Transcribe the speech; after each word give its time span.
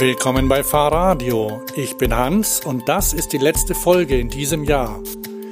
Willkommen 0.00 0.48
bei 0.48 0.64
Fahrradio. 0.64 1.60
Ich 1.76 1.98
bin 1.98 2.16
Hans 2.16 2.64
und 2.64 2.88
das 2.88 3.12
ist 3.12 3.34
die 3.34 3.38
letzte 3.38 3.74
Folge 3.74 4.18
in 4.18 4.30
diesem 4.30 4.64
Jahr. 4.64 4.98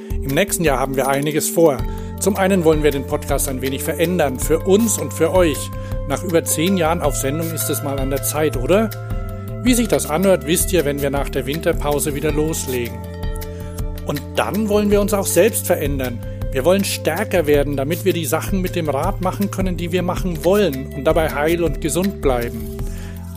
Im 0.09 0.33
nächsten 0.33 0.63
Jahr 0.63 0.79
haben 0.79 0.95
wir 0.95 1.07
einiges 1.07 1.47
vor. 1.47 1.77
Zum 2.19 2.35
einen 2.35 2.63
wollen 2.63 2.81
wir 2.81 2.89
den 2.89 3.05
Podcast 3.05 3.47
ein 3.47 3.61
wenig 3.61 3.83
verändern, 3.83 4.39
für 4.39 4.57
uns 4.57 4.97
und 4.97 5.13
für 5.13 5.35
euch. 5.35 5.69
Nach 6.07 6.23
über 6.23 6.43
zehn 6.43 6.77
Jahren 6.77 7.03
auf 7.03 7.15
Sendung 7.15 7.51
ist 7.51 7.69
es 7.69 7.83
mal 7.83 7.99
an 7.99 8.09
der 8.09 8.23
Zeit, 8.23 8.57
oder? 8.57 8.89
Wie 9.63 9.75
sich 9.75 9.87
das 9.87 10.09
anhört, 10.09 10.47
wisst 10.47 10.73
ihr, 10.73 10.83
wenn 10.83 10.99
wir 10.99 11.11
nach 11.11 11.29
der 11.29 11.45
Winterpause 11.45 12.15
wieder 12.15 12.31
loslegen. 12.31 12.97
Und 14.07 14.19
dann 14.35 14.67
wollen 14.67 14.89
wir 14.89 14.99
uns 14.99 15.13
auch 15.13 15.27
selbst 15.27 15.67
verändern. 15.67 16.25
Wir 16.51 16.65
wollen 16.65 16.83
stärker 16.83 17.45
werden, 17.45 17.77
damit 17.77 18.03
wir 18.03 18.13
die 18.13 18.25
Sachen 18.25 18.61
mit 18.61 18.75
dem 18.75 18.89
Rad 18.89 19.21
machen 19.21 19.51
können, 19.51 19.77
die 19.77 19.91
wir 19.91 20.01
machen 20.01 20.43
wollen 20.43 20.91
und 20.95 21.03
dabei 21.03 21.29
heil 21.29 21.63
und 21.63 21.81
gesund 21.81 22.19
bleiben. 22.19 22.68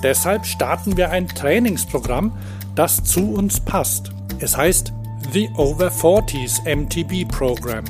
Deshalb 0.02 0.46
starten 0.46 0.96
wir 0.96 1.10
ein 1.10 1.28
Trainingsprogramm, 1.28 2.32
das 2.74 3.04
zu 3.04 3.34
uns 3.34 3.60
passt. 3.60 4.10
Es 4.40 4.56
heißt 4.56 4.92
The 5.32 5.48
Over 5.56 5.88
40s 5.88 6.64
MTB 6.64 7.30
Program. 7.30 7.84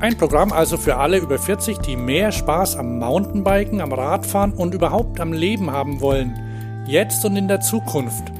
Ein 0.00 0.16
Programm 0.16 0.52
also 0.52 0.76
für 0.76 0.96
alle 0.96 1.18
über 1.18 1.38
40, 1.38 1.78
die 1.78 1.96
mehr 1.96 2.32
Spaß 2.32 2.76
am 2.76 2.98
Mountainbiken, 2.98 3.80
am 3.80 3.92
Radfahren 3.92 4.52
und 4.52 4.74
überhaupt 4.74 5.20
am 5.20 5.32
Leben 5.32 5.70
haben 5.70 6.00
wollen. 6.00 6.38
Jetzt 6.86 7.24
und 7.24 7.36
in 7.36 7.48
der 7.48 7.60
Zukunft. 7.60 8.32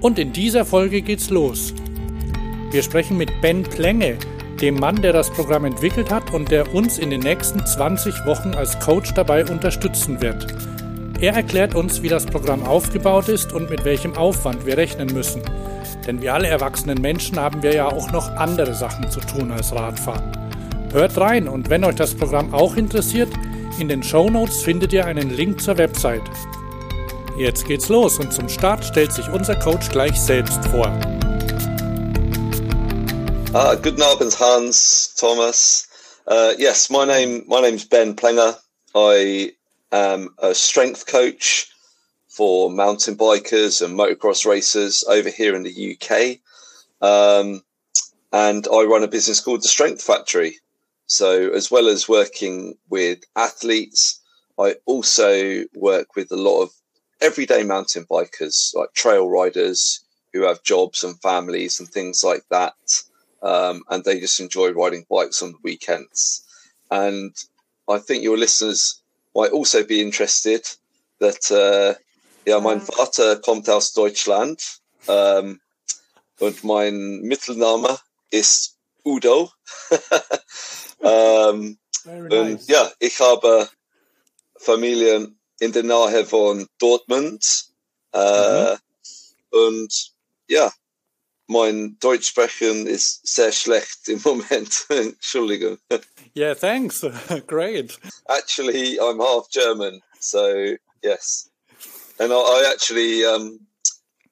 Und 0.00 0.18
in 0.18 0.32
dieser 0.32 0.64
Folge 0.64 1.02
geht's 1.02 1.30
los. 1.30 1.74
Wir 2.70 2.82
sprechen 2.82 3.16
mit 3.16 3.40
Ben 3.40 3.62
Plenge, 3.62 4.16
dem 4.60 4.76
Mann, 4.76 5.00
der 5.00 5.12
das 5.12 5.30
Programm 5.30 5.64
entwickelt 5.64 6.10
hat 6.10 6.32
und 6.32 6.50
der 6.50 6.74
uns 6.74 6.98
in 6.98 7.10
den 7.10 7.20
nächsten 7.20 7.64
20 7.64 8.26
Wochen 8.26 8.54
als 8.54 8.78
Coach 8.80 9.14
dabei 9.14 9.44
unterstützen 9.44 10.20
wird. 10.20 10.46
Er 11.20 11.34
erklärt 11.34 11.74
uns, 11.74 12.02
wie 12.02 12.08
das 12.08 12.26
Programm 12.26 12.64
aufgebaut 12.64 13.28
ist 13.28 13.52
und 13.52 13.70
mit 13.70 13.84
welchem 13.84 14.16
Aufwand 14.16 14.66
wir 14.66 14.76
rechnen 14.76 15.12
müssen. 15.12 15.42
Denn 16.06 16.20
wie 16.20 16.28
alle 16.28 16.48
erwachsenen 16.48 17.00
Menschen 17.00 17.38
haben 17.38 17.62
wir 17.62 17.74
ja 17.74 17.86
auch 17.86 18.10
noch 18.12 18.28
andere 18.36 18.74
Sachen 18.74 19.10
zu 19.10 19.20
tun 19.20 19.50
als 19.50 19.72
Radfahren. 19.72 20.32
Hört 20.92 21.16
rein 21.16 21.48
und 21.48 21.70
wenn 21.70 21.84
euch 21.84 21.96
das 21.96 22.14
Programm 22.14 22.52
auch 22.52 22.76
interessiert, 22.76 23.32
in 23.78 23.88
den 23.88 24.02
Show 24.02 24.30
Notes 24.30 24.62
findet 24.62 24.92
ihr 24.92 25.06
einen 25.06 25.30
Link 25.30 25.60
zur 25.60 25.78
Website. 25.78 26.22
Jetzt 27.36 27.66
geht's 27.66 27.88
los 27.88 28.18
und 28.18 28.32
zum 28.32 28.48
Start 28.48 28.84
stellt 28.84 29.12
sich 29.12 29.28
unser 29.28 29.56
Coach 29.56 29.88
gleich 29.88 30.20
selbst 30.20 30.64
vor. 30.66 30.86
Uh, 33.52 33.76
guten 33.82 34.02
Abend, 34.02 34.38
Hans, 34.38 35.14
Thomas. 35.16 35.88
Uh, 36.26 36.52
yes, 36.58 36.90
my 36.90 37.04
name 37.04 37.44
my 37.46 37.60
name's 37.60 37.88
Ben 37.88 38.14
Plenger. 38.14 38.56
I 38.94 39.52
am 39.94 40.34
a 40.38 40.54
strength 40.54 41.06
coach 41.06 41.68
for 42.28 42.68
mountain 42.70 43.16
bikers 43.16 43.80
and 43.80 43.96
motocross 43.96 44.44
racers 44.44 45.04
over 45.08 45.28
here 45.28 45.54
in 45.54 45.62
the 45.62 45.96
UK. 45.96 46.38
Um, 47.00 47.62
and 48.32 48.66
I 48.72 48.82
run 48.82 49.04
a 49.04 49.08
business 49.08 49.40
called 49.40 49.62
the 49.62 49.68
Strength 49.68 50.02
Factory. 50.02 50.56
So, 51.06 51.50
as 51.50 51.70
well 51.70 51.86
as 51.86 52.08
working 52.08 52.74
with 52.88 53.20
athletes, 53.36 54.20
I 54.58 54.76
also 54.86 55.64
work 55.74 56.16
with 56.16 56.32
a 56.32 56.36
lot 56.36 56.62
of 56.62 56.70
everyday 57.20 57.62
mountain 57.62 58.04
bikers, 58.10 58.74
like 58.74 58.92
trail 58.94 59.28
riders 59.28 60.00
who 60.32 60.42
have 60.42 60.64
jobs 60.64 61.04
and 61.04 61.20
families 61.20 61.78
and 61.78 61.88
things 61.88 62.24
like 62.24 62.42
that. 62.50 62.74
Um, 63.42 63.84
and 63.90 64.02
they 64.02 64.18
just 64.18 64.40
enjoy 64.40 64.72
riding 64.72 65.06
bikes 65.08 65.42
on 65.42 65.52
the 65.52 65.58
weekends. 65.62 66.42
And 66.90 67.36
I 67.88 67.98
think 67.98 68.24
your 68.24 68.38
listeners 68.38 69.00
might 69.34 69.52
also 69.52 69.84
be 69.84 70.00
interested 70.00 70.66
that 71.18 71.50
uh, 71.50 71.94
ja, 72.46 72.60
mein 72.60 72.80
Vater 72.80 73.36
kommt 73.36 73.68
aus 73.68 73.92
Deutschland 73.92 74.80
ähm, 75.08 75.60
und 76.38 76.64
mein 76.64 77.20
Mittelname 77.22 77.98
ist 78.30 78.76
Udo. 79.04 79.50
ähm, 81.00 81.78
nice. 82.04 82.32
Und 82.32 82.68
ja, 82.68 82.92
ich 82.98 83.18
habe 83.20 83.68
Familien 84.56 85.38
in 85.60 85.72
der 85.72 85.84
Nähe 85.84 86.26
von 86.26 86.68
Dortmund 86.78 87.66
äh, 88.12 88.72
mhm. 88.72 88.78
und 89.50 90.12
ja, 90.48 90.72
mein 91.46 91.96
Deutsch 92.00 92.28
sprechen 92.28 92.86
ist 92.86 93.26
sehr 93.26 93.52
schlecht 93.52 94.08
im 94.08 94.20
Moment. 94.24 94.86
Entschuldigung. 94.88 95.78
Yeah, 96.34 96.54
thanks. 96.54 97.04
Great. 97.46 97.98
Actually, 98.28 98.98
I'm 98.98 99.20
half 99.20 99.48
German, 99.50 100.00
so 100.20 100.76
yes. 101.02 101.50
And 102.18 102.32
I, 102.32 102.36
I 102.36 102.70
actually 102.72 103.24
um, 103.24 103.60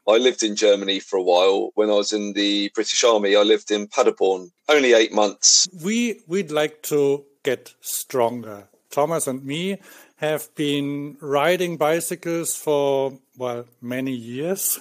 I 0.09 0.19
lived 0.19 0.43
in 0.43 0.57
Germany 0.57 1.01
for 1.01 1.19
a 1.19 1.23
while. 1.23 1.71
When 1.75 1.91
I 1.91 1.95
was 1.95 2.13
in 2.13 2.33
the 2.33 2.71
British 2.75 3.05
Army, 3.05 3.37
I 3.37 3.43
lived 3.43 3.71
in 3.71 3.87
Paderborn, 3.87 4.51
only 4.69 4.95
eight 4.95 5.13
months. 5.13 5.69
We 5.85 6.21
we'd 6.27 6.51
like 6.51 6.83
to 6.85 7.25
get 7.43 7.75
stronger. 7.81 8.69
Thomas 8.91 9.27
and 9.27 9.45
me 9.45 9.79
have 10.17 10.55
been 10.55 11.17
riding 11.21 11.77
bicycles 11.77 12.57
for 12.57 13.19
well 13.37 13.65
many 13.81 14.13
years, 14.13 14.81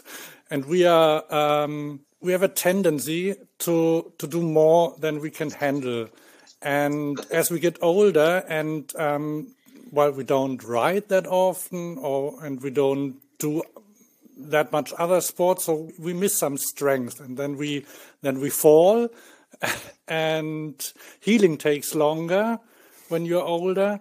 and 0.49 0.65
we 0.65 0.85
are 0.85 1.23
um, 1.33 2.01
we 2.21 2.31
have 2.31 2.43
a 2.43 2.47
tendency 2.47 3.35
to 3.59 4.13
to 4.17 4.27
do 4.27 4.41
more 4.41 4.95
than 4.99 5.19
we 5.19 5.31
can 5.31 5.49
handle. 5.49 6.07
And 6.61 7.19
as 7.31 7.49
we 7.49 7.59
get 7.59 7.77
older, 7.81 8.43
and 8.47 8.91
um, 8.95 9.55
while 9.89 10.11
we 10.11 10.23
don't 10.23 10.63
ride 10.63 11.09
that 11.09 11.25
often, 11.25 11.97
or 11.97 12.43
and 12.45 12.61
we 12.61 12.69
don't 12.69 13.15
do 13.39 13.63
that 14.37 14.71
much 14.71 14.93
other 14.97 15.21
sports, 15.21 15.65
so 15.65 15.89
we 15.99 16.13
miss 16.13 16.37
some 16.37 16.57
strength, 16.57 17.19
and 17.19 17.37
then 17.37 17.57
we 17.57 17.85
then 18.21 18.39
we 18.39 18.49
fall, 18.51 19.09
and 20.07 20.93
healing 21.19 21.57
takes 21.57 21.95
longer 21.95 22.59
when 23.09 23.25
you're 23.25 23.43
older. 23.43 23.99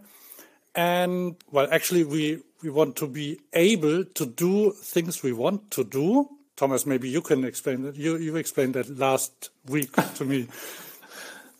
And 0.75 1.36
well, 1.50 1.69
actually, 1.72 2.04
we 2.04 2.42
we 2.62 2.69
want 2.69 2.97
to 2.97 3.06
be 3.06 3.41
able 3.54 4.04
to 4.04 4.26
do 4.26 4.72
things 4.72 5.22
we 5.22 5.32
want 5.32 5.70
to 5.70 5.84
do 5.84 6.28
Thomas, 6.60 6.84
maybe 6.84 7.09
you 7.09 7.22
can 7.22 7.43
explain 7.44 7.84
that. 7.84 7.97
You, 7.97 8.19
you 8.19 8.37
explained 8.37 8.75
that 8.75 8.98
last 8.98 9.48
week 9.66 9.93
to 10.16 10.25
me. 10.25 10.48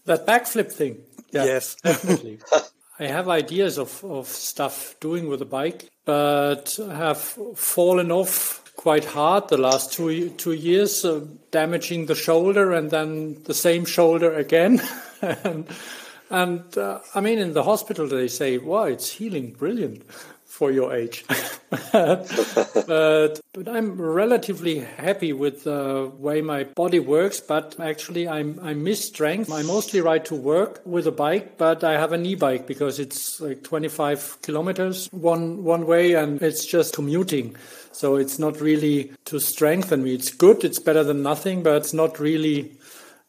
That 0.07 0.27
backflip 0.27 0.73
thing. 0.73 0.97
Yeah, 1.31 1.45
yes, 1.45 1.77
definitely. 1.85 2.39
I 2.99 3.05
have 3.07 3.29
ideas 3.29 3.79
of, 3.79 4.03
of 4.03 4.27
stuff 4.27 4.97
doing 4.99 5.29
with 5.29 5.41
a 5.43 5.45
bike, 5.45 5.89
but 6.05 6.79
have 6.79 7.19
fallen 7.55 8.11
off 8.11 8.65
quite 8.77 9.05
hard 9.05 9.49
the 9.49 9.59
last 9.59 9.93
two 9.93 10.31
two 10.31 10.53
years, 10.53 11.05
uh, 11.05 11.21
damaging 11.51 12.07
the 12.07 12.15
shoulder 12.15 12.73
and 12.73 12.91
then 12.91 13.37
the 13.45 13.55
same 13.55 13.85
shoulder 13.85 14.35
again. 14.35 14.83
and 15.23 15.67
and 16.31 16.79
uh, 16.79 17.01
I 17.15 17.21
mean, 17.21 17.39
in 17.39 17.53
the 17.53 17.63
hospital 17.63 18.09
they 18.09 18.29
say, 18.29 18.59
"Wow, 18.59 18.85
it's 18.85 19.11
healing 19.13 19.53
brilliant." 19.53 20.03
For 20.61 20.71
your 20.71 20.95
age. 20.95 21.25
but, 21.93 23.41
but 23.55 23.67
I'm 23.67 23.99
relatively 23.99 24.81
happy 24.81 25.33
with 25.33 25.65
the 25.65 26.13
way 26.19 26.43
my 26.43 26.65
body 26.65 27.01
works. 27.01 27.41
But 27.41 27.81
actually, 27.81 28.29
I'm, 28.29 28.61
I 28.63 28.75
miss 28.75 29.07
strength. 29.07 29.51
I 29.51 29.63
mostly 29.63 30.03
ride 30.03 30.27
to 30.27 30.35
work 30.35 30.83
with 30.85 31.07
a 31.07 31.13
bike, 31.13 31.57
but 31.57 31.83
I 31.83 31.93
have 31.93 32.13
an 32.13 32.27
e-bike 32.27 32.67
because 32.67 32.99
it's 32.99 33.41
like 33.41 33.63
25 33.65 34.43
kilometers 34.43 35.09
one 35.13 35.65
one 35.65 35.87
way, 35.87 36.13
and 36.13 36.43
it's 36.43 36.67
just 36.67 36.95
commuting. 36.95 37.57
So 37.93 38.17
it's 38.17 38.39
not 38.39 38.61
really 38.61 39.13
to 39.25 39.41
strengthen 39.41 40.05
me. 40.05 40.13
It's 40.13 40.31
good. 40.31 40.63
It's 40.63 40.79
better 40.79 41.03
than 41.03 41.23
nothing, 41.23 41.63
but 41.63 41.77
it's 41.77 41.95
not 41.95 42.21
really 42.21 42.73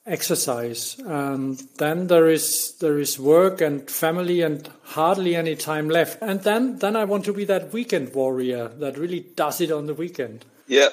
exercise. 0.05 0.97
And 0.99 1.61
then 1.77 2.07
there 2.07 2.29
is 2.29 2.75
there 2.79 2.97
is 2.99 3.19
work 3.19 3.61
and 3.61 3.89
family 3.89 4.41
and 4.41 4.69
hardly 4.83 5.35
any 5.35 5.55
time 5.55 5.89
left. 5.89 6.21
And 6.21 6.41
then 6.41 6.77
then 6.77 6.95
I 6.95 7.05
want 7.05 7.25
to 7.25 7.33
be 7.33 7.45
that 7.45 7.73
weekend 7.73 8.13
warrior 8.13 8.67
that 8.67 8.97
really 8.97 9.21
does 9.35 9.61
it 9.61 9.71
on 9.71 9.87
the 9.87 9.93
weekend. 9.93 10.45
Yeah, 10.67 10.89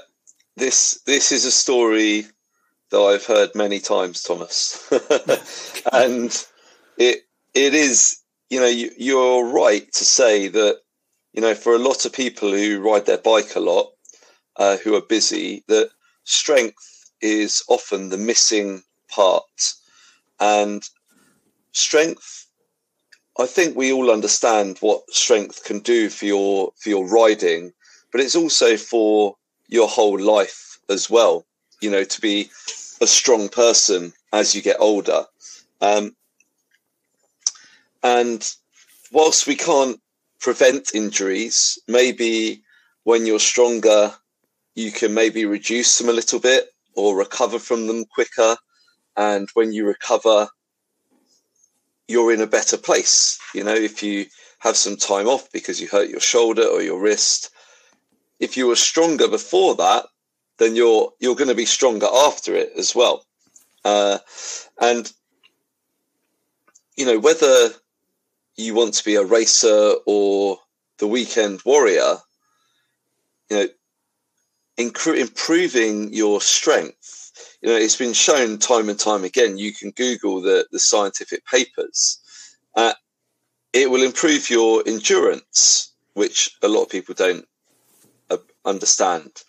this 0.57 1.01
this 1.07 1.33
is 1.33 1.45
a 1.45 1.51
story 1.51 2.27
that 2.91 2.99
I've 2.99 3.27
heard 3.27 3.55
many 3.55 3.81
times, 3.81 4.23
Thomas, 4.23 4.91
and 5.93 6.47
it 6.97 7.23
it 7.55 7.75
is 7.75 8.19
you 8.51 8.61
know 8.61 8.67
you, 8.67 8.91
you're 8.97 9.45
right 9.45 9.91
to 9.93 10.05
say 10.05 10.49
that 10.49 10.81
you 11.33 11.41
know 11.41 11.55
for 11.55 11.75
a 11.75 11.79
lot 11.79 12.05
of 12.05 12.13
people 12.13 12.51
who 12.51 12.81
ride 12.81 13.07
their 13.07 13.19
bike 13.19 13.57
a 13.57 13.61
lot, 13.61 13.93
uh, 14.57 14.77
who 14.79 14.95
are 14.95 15.03
busy, 15.03 15.65
that 15.69 15.91
strength 16.25 17.11
is 17.21 17.63
often 17.69 18.09
the 18.09 18.19
missing 18.19 18.83
part. 19.09 19.75
And 20.41 20.83
strength, 21.73 22.47
I 23.39 23.47
think 23.47 23.77
we 23.77 23.93
all 23.93 24.11
understand 24.11 24.79
what 24.81 25.09
strength 25.11 25.65
can 25.65 25.81
do 25.81 26.09
for 26.11 26.27
your 26.27 26.73
for 26.79 26.89
your 26.89 27.09
riding, 27.09 27.73
but 28.13 28.21
it's 28.21 28.37
also 28.37 28.77
for 28.77 29.37
your 29.69 29.89
whole 29.89 30.19
life 30.19 30.79
as 30.89 31.09
well. 31.09 31.47
You 31.81 31.91
know, 31.91 32.05
to 32.05 32.21
be 32.21 32.51
a 33.01 33.07
strong 33.07 33.49
person 33.49 34.13
as 34.33 34.55
you 34.55 34.63
get 34.63 34.81
older. 34.81 35.25
Um, 35.81 36.17
and 38.03 38.55
whilst 39.13 39.47
we 39.47 39.55
can't 39.55 40.01
prevent 40.41 40.95
injuries, 40.95 41.79
maybe 41.89 42.63
when 43.05 43.27
you're 43.27 43.41
stronger, 43.41 44.13
you 44.75 44.93
can 44.93 45.15
maybe 45.15 45.45
reduce 45.45 45.99
them 45.99 46.09
a 46.09 46.13
little 46.13 46.39
bit 46.39 46.73
or 46.95 47.17
recover 47.17 47.59
from 47.59 47.87
them 47.87 48.05
quicker. 48.05 48.57
And 49.19 49.49
when 49.55 49.73
you 49.73 49.85
recover, 49.85 50.49
you're 52.07 52.33
in 52.33 52.41
a 52.41 52.47
better 52.47 52.79
place. 52.79 53.39
You 53.53 53.65
know, 53.65 53.75
if 53.75 54.01
you 54.01 54.27
have 54.61 54.77
some 54.77 54.97
time 54.97 55.27
off 55.27 55.51
because 55.51 55.81
you 55.81 55.89
hurt 55.89 56.09
your 56.09 56.21
shoulder 56.21 56.63
or 56.63 56.81
your 56.81 57.01
wrist, 57.01 57.51
if 58.39 58.57
you 58.57 58.69
were 58.69 58.77
stronger 58.77 59.27
before 59.27 59.75
that, 59.75 60.07
then 60.59 60.77
you're 60.77 61.13
you're 61.19 61.35
going 61.35 61.49
to 61.49 61.55
be 61.57 61.65
stronger 61.65 62.07
after 62.07 62.55
it 62.55 62.73
as 62.79 62.95
well. 62.95 63.27
Uh, 63.85 64.19
and 64.81 65.13
you 66.97 67.05
know 67.05 67.19
whether 67.19 67.71
you 68.57 68.75
want 68.75 68.95
to 68.95 69.05
be 69.05 69.17
a 69.17 69.25
racer 69.25 69.95
or 70.07 70.59
the 70.99 71.09
weekend 71.09 71.61
warrior, 71.65 72.19
you 73.51 73.57
know, 73.57 73.69
improving 74.77 76.13
your 76.13 76.41
strength. 76.41 77.18
You 77.61 77.71
know, 77.71 77.77
it's 77.77 77.97
been 77.97 78.13
shown 78.13 78.59
time 78.59 78.89
and 78.89 78.99
time 78.99 79.25
again. 79.25 79.59
You 79.59 79.73
can 79.73 79.91
Google 79.91 80.41
the 80.41 80.67
the 80.71 80.79
scientific 80.79 81.45
papers. 81.47 82.21
Uh, 82.75 82.95
it 83.73 83.91
will 83.91 84.03
improve 84.03 84.49
your 84.49 84.83
endurance, 84.87 85.93
which 86.15 86.57
a 86.63 86.69
lot 86.69 86.85
of 86.85 86.91
people 86.91 87.15
don't 87.15 87.47
uh, 88.31 88.39
understand. 88.65 89.43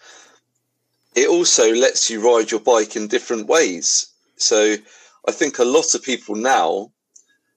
It 1.16 1.30
also 1.30 1.74
lets 1.74 2.10
you 2.10 2.22
ride 2.22 2.52
your 2.52 2.60
bike 2.60 2.96
in 2.96 3.08
different 3.08 3.48
ways. 3.48 4.08
So 4.38 4.76
I 5.28 5.32
think 5.32 5.60
a 5.60 5.64
lot 5.66 5.94
of 5.96 6.04
people 6.04 6.36
now 6.36 6.92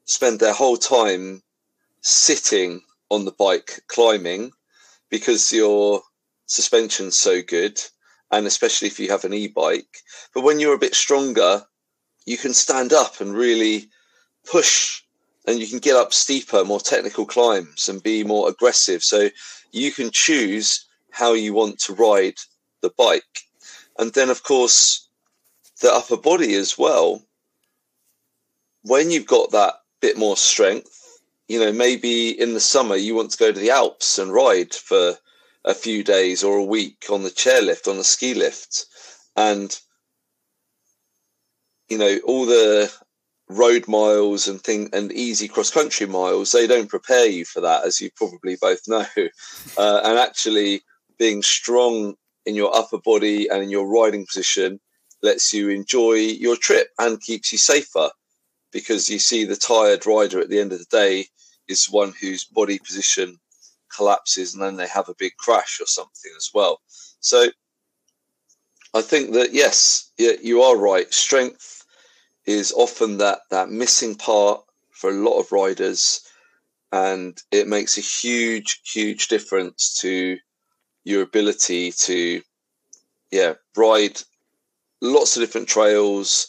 spend 0.05 0.41
their 0.41 0.53
whole 0.53 0.77
time 0.77 1.43
sitting 2.01 2.81
on 3.11 3.25
the 3.25 3.33
bike 3.33 3.83
climbing 3.87 4.53
because 5.11 5.53
your 5.53 6.03
suspension's 6.47 7.17
so 7.17 7.41
good 7.43 7.81
and 8.33 8.47
especially 8.47 8.89
if 8.89 8.99
you 8.99 9.09
have 9.11 9.25
an 9.25 9.35
e-bike. 9.35 9.99
But 10.35 10.43
when 10.43 10.59
you're 10.59 10.75
a 10.75 10.79
bit 10.79 10.95
stronger 10.95 11.65
you 12.25 12.37
can 12.37 12.55
stand 12.55 12.93
up 12.93 13.21
and 13.21 13.35
really 13.35 13.89
push 14.51 15.03
and 15.47 15.59
you 15.59 15.67
can 15.67 15.81
get 15.81 15.97
up 15.97 16.13
steeper 16.13 16.65
more 16.65 16.81
technical 16.81 17.27
climbs 17.27 17.89
and 17.89 18.03
be 18.03 18.23
more 18.23 18.49
aggressive. 18.49 19.03
So 19.03 19.29
you 19.73 19.91
can 19.91 20.11
choose 20.13 20.87
how 21.11 21.33
you 21.33 21.53
want 21.53 21.81
to 21.81 21.95
ride 21.95 22.37
the 22.81 22.91
bike. 22.97 23.41
And 23.99 24.13
then 24.13 24.31
of 24.31 24.43
course 24.43 25.09
the 25.81 25.93
upper 25.93 26.17
body 26.17 26.55
as 26.55 26.79
well. 26.79 27.23
When 28.83 29.11
you've 29.11 29.27
got 29.27 29.51
that 29.51 29.75
bit 30.01 30.17
more 30.17 30.37
strength 30.37 31.03
you 31.49 31.59
know, 31.59 31.73
maybe 31.73 32.31
in 32.31 32.55
the 32.55 32.61
summer 32.61 32.97
you 32.97 33.15
want 33.15 33.31
to 33.31 33.37
go 33.37 33.53
to 33.53 33.61
the 33.61 33.71
Alps 33.71 34.19
and 34.19 34.33
ride 34.33 34.73
for 34.73 35.19
a 35.65 35.75
few 35.75 36.03
days 36.03 36.43
or 36.43 36.57
a 36.57 36.65
week 36.65 37.05
on 37.11 37.23
the 37.23 37.31
chairlift, 37.31 37.89
on 37.89 37.97
the 37.97 38.05
ski 38.05 38.35
lift. 38.35 38.87
And, 39.37 39.79
you 41.89 41.99
know, 41.99 42.19
all 42.25 42.47
the 42.47 42.93
road 43.49 43.87
miles 43.87 44.49
and 44.49 44.61
thing 44.61 44.89
and 44.93 45.13
easy 45.13 45.49
cross 45.49 45.71
country 45.71 46.07
miles, 46.07 46.53
they 46.53 46.67
don't 46.67 46.89
prepare 46.89 47.27
you 47.27 47.45
for 47.45 47.61
that, 47.61 47.85
as 47.85 48.01
you 48.01 48.11
probably 48.17 48.57
both 48.61 48.89
know. 48.89 49.07
Uh, 49.79 50.03
and 50.05 50.19
actually 50.19 50.83
being 51.19 51.43
strong 51.43 52.15
in 52.45 52.55
your 52.55 52.77
upper 52.77 52.99
body 52.99 53.49
and 53.49 53.63
in 53.63 53.71
your 53.71 53.89
riding 53.89 54.27
position 54.27 54.79
lets 55.23 55.55
you 55.55 55.71
enjoy 55.71 56.13
your 56.13 56.57
trip 56.57 56.89
and 56.99 57.23
keeps 57.23 57.53
you 57.53 57.57
safer 57.57 58.11
because 58.73 59.09
you 59.09 59.19
see 59.19 59.45
the 59.45 59.57
tired 59.57 60.05
rider 60.05 60.41
at 60.41 60.49
the 60.49 60.59
end 60.59 60.73
of 60.73 60.79
the 60.79 60.85
day 60.91 61.27
is 61.69 61.87
one 61.87 62.13
whose 62.21 62.45
body 62.45 62.79
position 62.79 63.39
collapses 63.95 64.55
and 64.55 64.63
then 64.63 64.77
they 64.77 64.89
have 64.89 65.09
a 65.09 65.15
big 65.19 65.37
crash 65.37 65.81
or 65.81 65.87
something 65.87 66.33
as 66.37 66.51
well. 66.53 66.81
So 67.21 67.47
I 68.95 69.03
think 69.03 69.33
that 69.33 69.53
yes, 69.53 70.11
you 70.19 70.63
are 70.63 70.77
right. 70.77 71.13
Strength 71.13 71.85
is 72.47 72.73
often 72.73 73.19
that 73.19 73.41
that 73.51 73.71
missing 73.71 74.15
part 74.15 74.63
for 74.91 75.11
a 75.11 75.15
lot 75.15 75.39
of 75.39 75.53
riders, 75.53 76.21
and 76.93 77.41
it 77.51 77.67
makes 77.67 77.97
a 77.97 78.03
huge, 78.03 78.81
huge 78.85 79.29
difference 79.29 79.99
to 80.01 80.37
your 81.05 81.23
ability 81.23 81.93
to, 81.93 82.43
yeah, 83.31 83.55
ride 83.77 84.21
lots 85.01 85.37
of 85.37 85.43
different 85.43 85.69
trails, 85.69 86.49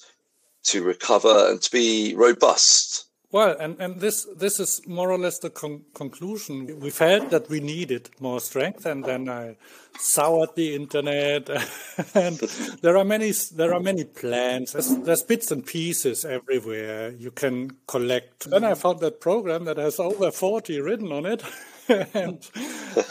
to 0.64 0.84
recover 0.84 1.50
and 1.50 1.62
to 1.62 1.72
be 1.72 2.14
robust. 2.16 3.06
Well, 3.34 3.58
and, 3.60 3.82
and 3.82 4.00
this 4.00 4.28
this 4.38 4.60
is 4.60 4.88
more 4.88 5.12
or 5.12 5.18
less 5.18 5.40
the 5.40 5.50
con 5.50 5.82
conclusion. 5.96 6.80
We 6.80 6.92
felt 6.92 7.32
that 7.32 7.50
we 7.50 7.62
needed 7.62 8.12
more 8.20 8.40
strength, 8.40 8.86
and 8.86 9.04
then 9.04 9.28
I 9.28 9.56
soured 9.98 10.54
the 10.56 10.76
internet, 10.76 11.50
and 12.14 12.38
there 12.84 12.96
are 12.96 13.04
many 13.04 13.32
there 13.56 13.74
are 13.74 13.80
many 13.80 14.04
plans. 14.04 14.74
There's, 14.74 14.96
there's, 15.00 15.24
bits 15.24 15.50
and 15.50 15.66
pieces 15.66 16.26
everywhere 16.26 17.10
you 17.10 17.32
can 17.32 17.72
collect. 17.88 18.52
Then 18.52 18.64
I 18.64 18.76
found 18.76 19.00
that 19.00 19.20
program 19.20 19.66
that 19.66 19.78
has 19.78 20.00
over 20.00 20.30
forty 20.30 20.80
written 20.80 21.12
on 21.12 21.26
it, 21.26 21.42
and 22.14 22.48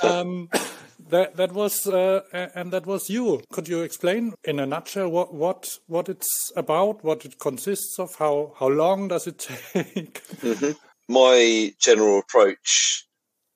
um, 0.04 0.48
that 1.12 1.36
that 1.36 1.52
was 1.52 1.86
uh, 1.86 2.22
and 2.54 2.72
that 2.72 2.86
was 2.86 3.08
you. 3.08 3.42
Could 3.52 3.68
you 3.68 3.82
explain 3.82 4.34
in 4.44 4.58
a 4.58 4.66
nutshell 4.66 5.08
what 5.08 5.32
what 5.32 5.78
what 5.86 6.08
it's 6.08 6.52
about, 6.56 7.04
what 7.04 7.24
it 7.24 7.38
consists 7.38 7.98
of, 7.98 8.14
how 8.16 8.54
how 8.58 8.68
long 8.68 9.08
does 9.08 9.26
it 9.26 9.38
take? 9.72 10.22
Mm 10.42 10.56
-hmm. 10.58 10.74
My 11.08 11.74
general 11.78 12.18
approach 12.18 13.04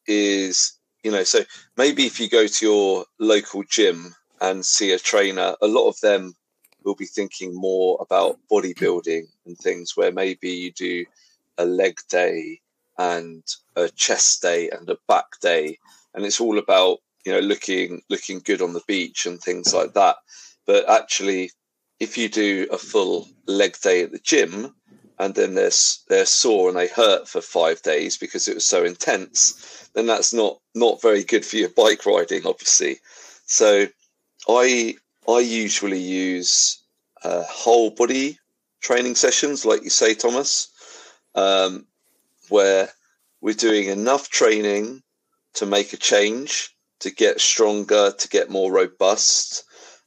is, 0.06 0.81
you 1.03 1.12
know, 1.12 1.25
so 1.25 1.38
maybe 1.76 2.03
if 2.03 2.20
you 2.20 2.29
go 2.29 2.47
to 2.47 2.67
your 2.67 3.06
local 3.19 3.62
gym 3.76 4.14
and 4.38 4.67
see 4.67 4.94
a 4.94 4.99
trainer, 4.99 5.56
a 5.61 5.67
lot 5.67 5.88
of 5.88 6.00
them 6.00 6.37
will 6.85 6.97
be 6.97 7.12
thinking 7.14 7.55
more 7.55 7.97
about 8.00 8.38
bodybuilding 8.49 9.25
and 9.47 9.56
things 9.59 9.97
where 9.97 10.12
maybe 10.12 10.49
you 10.49 10.70
do 10.88 11.11
a 11.56 11.64
leg 11.64 11.97
day 12.09 12.61
and 12.97 13.43
a 13.75 13.88
chest 13.88 14.43
day 14.43 14.70
and 14.70 14.90
a 14.90 14.99
back 15.07 15.40
day 15.40 15.78
and 16.16 16.25
it's 16.25 16.40
all 16.40 16.59
about 16.59 16.99
you 17.26 17.33
know, 17.33 17.40
looking 17.40 18.02
looking 18.09 18.38
good 18.38 18.62
on 18.62 18.73
the 18.73 18.83
beach 18.87 19.26
and 19.26 19.40
things 19.40 19.75
like 19.75 19.95
that. 19.95 20.16
But 20.64 20.88
actually, 20.88 21.50
if 21.99 22.16
you 22.16 22.28
do 22.28 22.68
a 22.71 22.78
full 22.78 23.28
leg 23.47 23.76
day 23.83 24.04
at 24.04 24.12
the 24.12 24.21
gym 24.21 24.73
and 25.18 25.35
then 25.35 25.54
they're 25.56 25.73
they're 26.09 26.25
sore 26.25 26.68
and 26.68 26.78
they 26.78 26.87
hurt 26.87 27.28
for 27.28 27.40
five 27.40 27.83
days 27.83 28.16
because 28.16 28.47
it 28.47 28.54
was 28.54 28.64
so 28.64 28.85
intense, 28.85 29.90
then 29.95 30.06
that's 30.06 30.33
not 30.33 30.61
not 30.76 31.02
very 31.02 31.25
good 31.25 31.45
for 31.45 31.56
your 31.56 31.68
bike 31.71 32.06
riding, 32.06 32.47
obviously. 32.47 32.99
So, 33.45 33.88
I 34.49 34.95
I 35.28 35.40
usually 35.40 36.00
use 36.00 36.80
uh, 37.25 37.42
whole 37.42 37.90
body 37.90 38.38
training 38.80 39.16
sessions, 39.16 39.64
like 39.64 39.83
you 39.83 39.90
say, 39.90 40.14
Thomas, 40.14 40.68
um, 41.35 41.87
where 42.50 42.88
we're 43.40 43.54
doing 43.54 43.88
enough 43.88 44.28
training 44.28 45.02
to 45.54 45.66
make 45.66 45.92
a 45.92 45.97
change 45.97 46.75
to 47.00 47.11
get 47.11 47.41
stronger, 47.41 48.12
to 48.12 48.29
get 48.29 48.50
more 48.50 48.73
robust, 48.73 49.65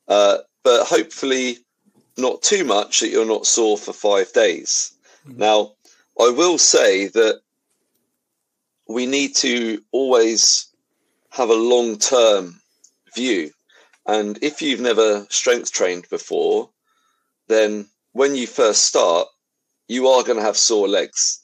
uh, 0.08 0.40
but 0.64 0.86
hopefully 0.86 1.58
not 2.18 2.42
too 2.42 2.64
much 2.64 3.00
that 3.00 3.10
you're 3.10 3.26
not 3.26 3.48
sore 3.48 3.78
for 3.78 3.94
five 3.94 4.32
days. 4.34 4.92
Mm-hmm. 5.28 5.40
Now, 5.40 5.74
I 6.20 6.30
will 6.30 6.58
say 6.58 7.08
that 7.08 7.42
we 8.88 9.06
need 9.06 9.36
to 9.38 9.82
always 9.92 10.68
have 11.30 11.50
a 11.50 11.54
long 11.54 11.98
term 11.98 12.60
view. 13.16 13.52
And 14.06 14.40
if 14.42 14.62
you've 14.62 14.82
never 14.82 15.26
strength 15.30 15.72
trained 15.72 16.10
before, 16.10 16.70
then 17.48 17.88
when 18.14 18.36
you 18.36 18.48
first 18.48 18.86
start, 18.86 19.28
you 19.88 20.08
are 20.08 20.24
going 20.24 20.38
to 20.38 20.44
have 20.44 20.58
sore 20.58 20.88
legs 20.88 21.42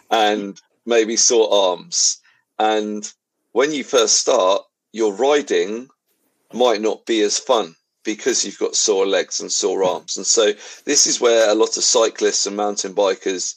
and 0.10 0.60
maybe 0.84 1.16
sore 1.16 1.52
arms. 1.52 2.20
And 2.58 3.10
when 3.52 3.72
you 3.72 3.84
first 3.84 4.16
start, 4.16 4.62
your 4.92 5.12
riding 5.14 5.88
might 6.52 6.80
not 6.80 7.06
be 7.06 7.20
as 7.22 7.38
fun 7.38 7.74
because 8.04 8.44
you've 8.44 8.58
got 8.58 8.74
sore 8.74 9.06
legs 9.06 9.40
and 9.40 9.52
sore 9.52 9.84
arms. 9.84 10.16
And 10.16 10.26
so 10.26 10.52
this 10.84 11.06
is 11.06 11.20
where 11.20 11.50
a 11.50 11.54
lot 11.54 11.76
of 11.76 11.84
cyclists 11.84 12.46
and 12.46 12.56
mountain 12.56 12.94
bikers 12.94 13.54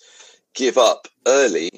give 0.54 0.78
up 0.78 1.08
early 1.26 1.70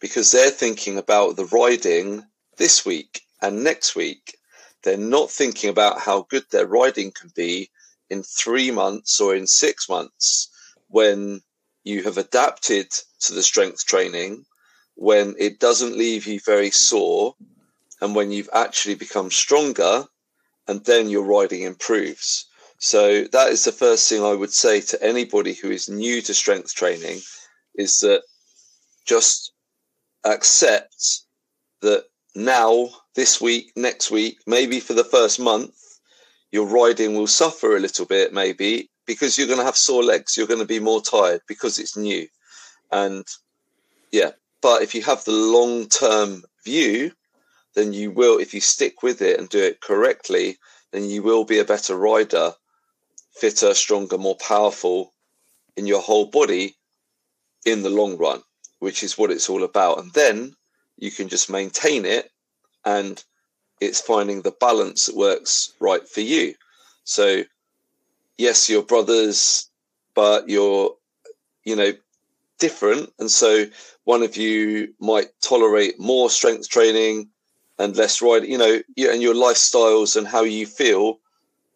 because 0.00 0.30
they're 0.30 0.50
thinking 0.50 0.96
about 0.96 1.36
the 1.36 1.44
riding 1.46 2.24
this 2.56 2.86
week 2.86 3.22
and 3.42 3.62
next 3.62 3.94
week. 3.94 4.38
They're 4.82 4.96
not 4.96 5.30
thinking 5.30 5.68
about 5.68 6.00
how 6.00 6.22
good 6.30 6.44
their 6.50 6.66
riding 6.66 7.12
can 7.12 7.30
be 7.36 7.70
in 8.08 8.22
three 8.22 8.70
months 8.70 9.20
or 9.20 9.34
in 9.34 9.46
six 9.46 9.88
months 9.88 10.48
when 10.88 11.42
you 11.84 12.02
have 12.02 12.18
adapted 12.18 12.90
to 13.20 13.34
the 13.34 13.42
strength 13.42 13.86
training, 13.86 14.44
when 14.94 15.34
it 15.38 15.60
doesn't 15.60 15.96
leave 15.96 16.26
you 16.26 16.40
very 16.40 16.70
sore, 16.70 17.34
and 18.00 18.14
when 18.14 18.30
you've 18.30 18.50
actually 18.52 18.94
become 18.94 19.30
stronger 19.30 20.04
and 20.68 20.84
then 20.84 21.08
your 21.08 21.24
riding 21.24 21.62
improves. 21.62 22.46
So 22.78 23.24
that 23.24 23.48
is 23.48 23.64
the 23.64 23.72
first 23.72 24.08
thing 24.08 24.24
I 24.24 24.32
would 24.32 24.52
say 24.52 24.80
to 24.80 25.02
anybody 25.02 25.52
who 25.52 25.70
is 25.70 25.88
new 25.88 26.22
to 26.22 26.32
strength 26.32 26.74
training 26.74 27.20
is 27.74 27.98
that 28.00 28.22
just 29.06 29.52
accept 30.24 31.22
that 31.82 32.04
now, 32.34 32.88
this 33.14 33.40
week, 33.40 33.72
next 33.76 34.10
week, 34.10 34.38
maybe 34.46 34.80
for 34.80 34.94
the 34.94 35.04
first 35.04 35.40
month, 35.40 35.74
your 36.52 36.66
riding 36.66 37.16
will 37.16 37.26
suffer 37.26 37.76
a 37.76 37.80
little 37.80 38.06
bit, 38.06 38.32
maybe 38.32 38.88
because 39.06 39.36
you're 39.36 39.46
going 39.46 39.58
to 39.58 39.64
have 39.64 39.76
sore 39.76 40.02
legs. 40.02 40.36
You're 40.36 40.46
going 40.46 40.60
to 40.60 40.66
be 40.66 40.80
more 40.80 41.02
tired 41.02 41.40
because 41.48 41.78
it's 41.78 41.96
new. 41.96 42.26
And 42.92 43.26
yeah, 44.12 44.30
but 44.62 44.82
if 44.82 44.94
you 44.94 45.02
have 45.02 45.24
the 45.24 45.32
long 45.32 45.88
term 45.88 46.44
view, 46.64 47.12
then 47.74 47.92
you 47.92 48.10
will, 48.10 48.38
if 48.38 48.52
you 48.54 48.60
stick 48.60 49.02
with 49.02 49.22
it 49.22 49.38
and 49.38 49.48
do 49.48 49.62
it 49.62 49.80
correctly, 49.80 50.58
then 50.92 51.04
you 51.04 51.22
will 51.22 51.44
be 51.44 51.58
a 51.58 51.64
better 51.64 51.96
rider, 51.96 52.52
fitter, 53.32 53.74
stronger, 53.74 54.18
more 54.18 54.36
powerful 54.36 55.12
in 55.76 55.86
your 55.86 56.00
whole 56.00 56.26
body 56.26 56.76
in 57.64 57.82
the 57.82 57.90
long 57.90 58.16
run, 58.16 58.42
which 58.80 59.02
is 59.02 59.16
what 59.16 59.30
it's 59.30 59.48
all 59.48 59.62
about. 59.62 59.98
And 59.98 60.12
then 60.12 60.54
you 60.96 61.10
can 61.10 61.28
just 61.28 61.50
maintain 61.50 62.04
it 62.04 62.30
and 62.84 63.22
it's 63.80 64.00
finding 64.00 64.42
the 64.42 64.54
balance 64.60 65.06
that 65.06 65.16
works 65.16 65.72
right 65.80 66.06
for 66.06 66.20
you. 66.20 66.54
So, 67.04 67.44
yes, 68.36 68.68
you're 68.68 68.82
brothers, 68.82 69.70
but 70.14 70.48
you're, 70.48 70.94
you 71.64 71.76
know, 71.76 71.92
different. 72.58 73.12
And 73.18 73.30
so 73.30 73.66
one 74.04 74.22
of 74.22 74.36
you 74.36 74.94
might 75.00 75.28
tolerate 75.40 75.98
more 75.98 76.28
strength 76.30 76.68
training 76.68 77.30
and 77.80 77.96
less 77.96 78.20
riding, 78.20 78.50
you 78.50 78.58
know, 78.58 78.82
and 79.10 79.22
your 79.22 79.34
lifestyles 79.34 80.14
and 80.14 80.28
how 80.28 80.42
you 80.42 80.66
feel 80.66 81.18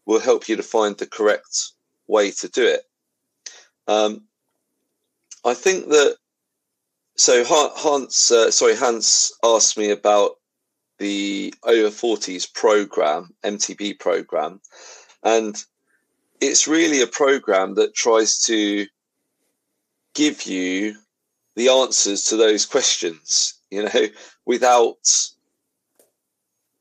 will 0.05 0.21
help 0.21 0.49
you 0.49 0.55
to 0.55 0.63
find 0.63 0.99
the 0.99 1.07
correct 1.07 1.71
way 2.07 2.31
to 2.31 2.47
do 2.49 2.67
it. 2.67 2.83
Um, 3.89 4.25
I 5.47 5.55
think 5.55 5.89
that 5.89 6.17
so 7.17 7.43
Hans, 7.45 8.31
uh, 8.31 8.51
sorry, 8.51 8.77
Hans 8.77 9.33
asked 9.43 9.79
me 9.79 9.91
about 9.91 10.33
the 10.99 11.55
over 11.63 11.89
40s 11.89 12.53
program, 12.53 13.33
MTB 13.43 13.99
program, 13.99 14.61
and 15.23 15.57
it's 16.41 16.69
really 16.69 17.01
a 17.01 17.07
program 17.07 17.77
that 17.77 17.95
tries 17.95 18.39
to 18.45 18.87
give 20.15 20.43
you 20.43 20.97
the 21.57 21.69
answers 21.69 22.25
to 22.25 22.37
those 22.37 22.67
questions, 22.67 23.55
you 23.71 23.85
know, 23.85 24.07
without 24.45 24.99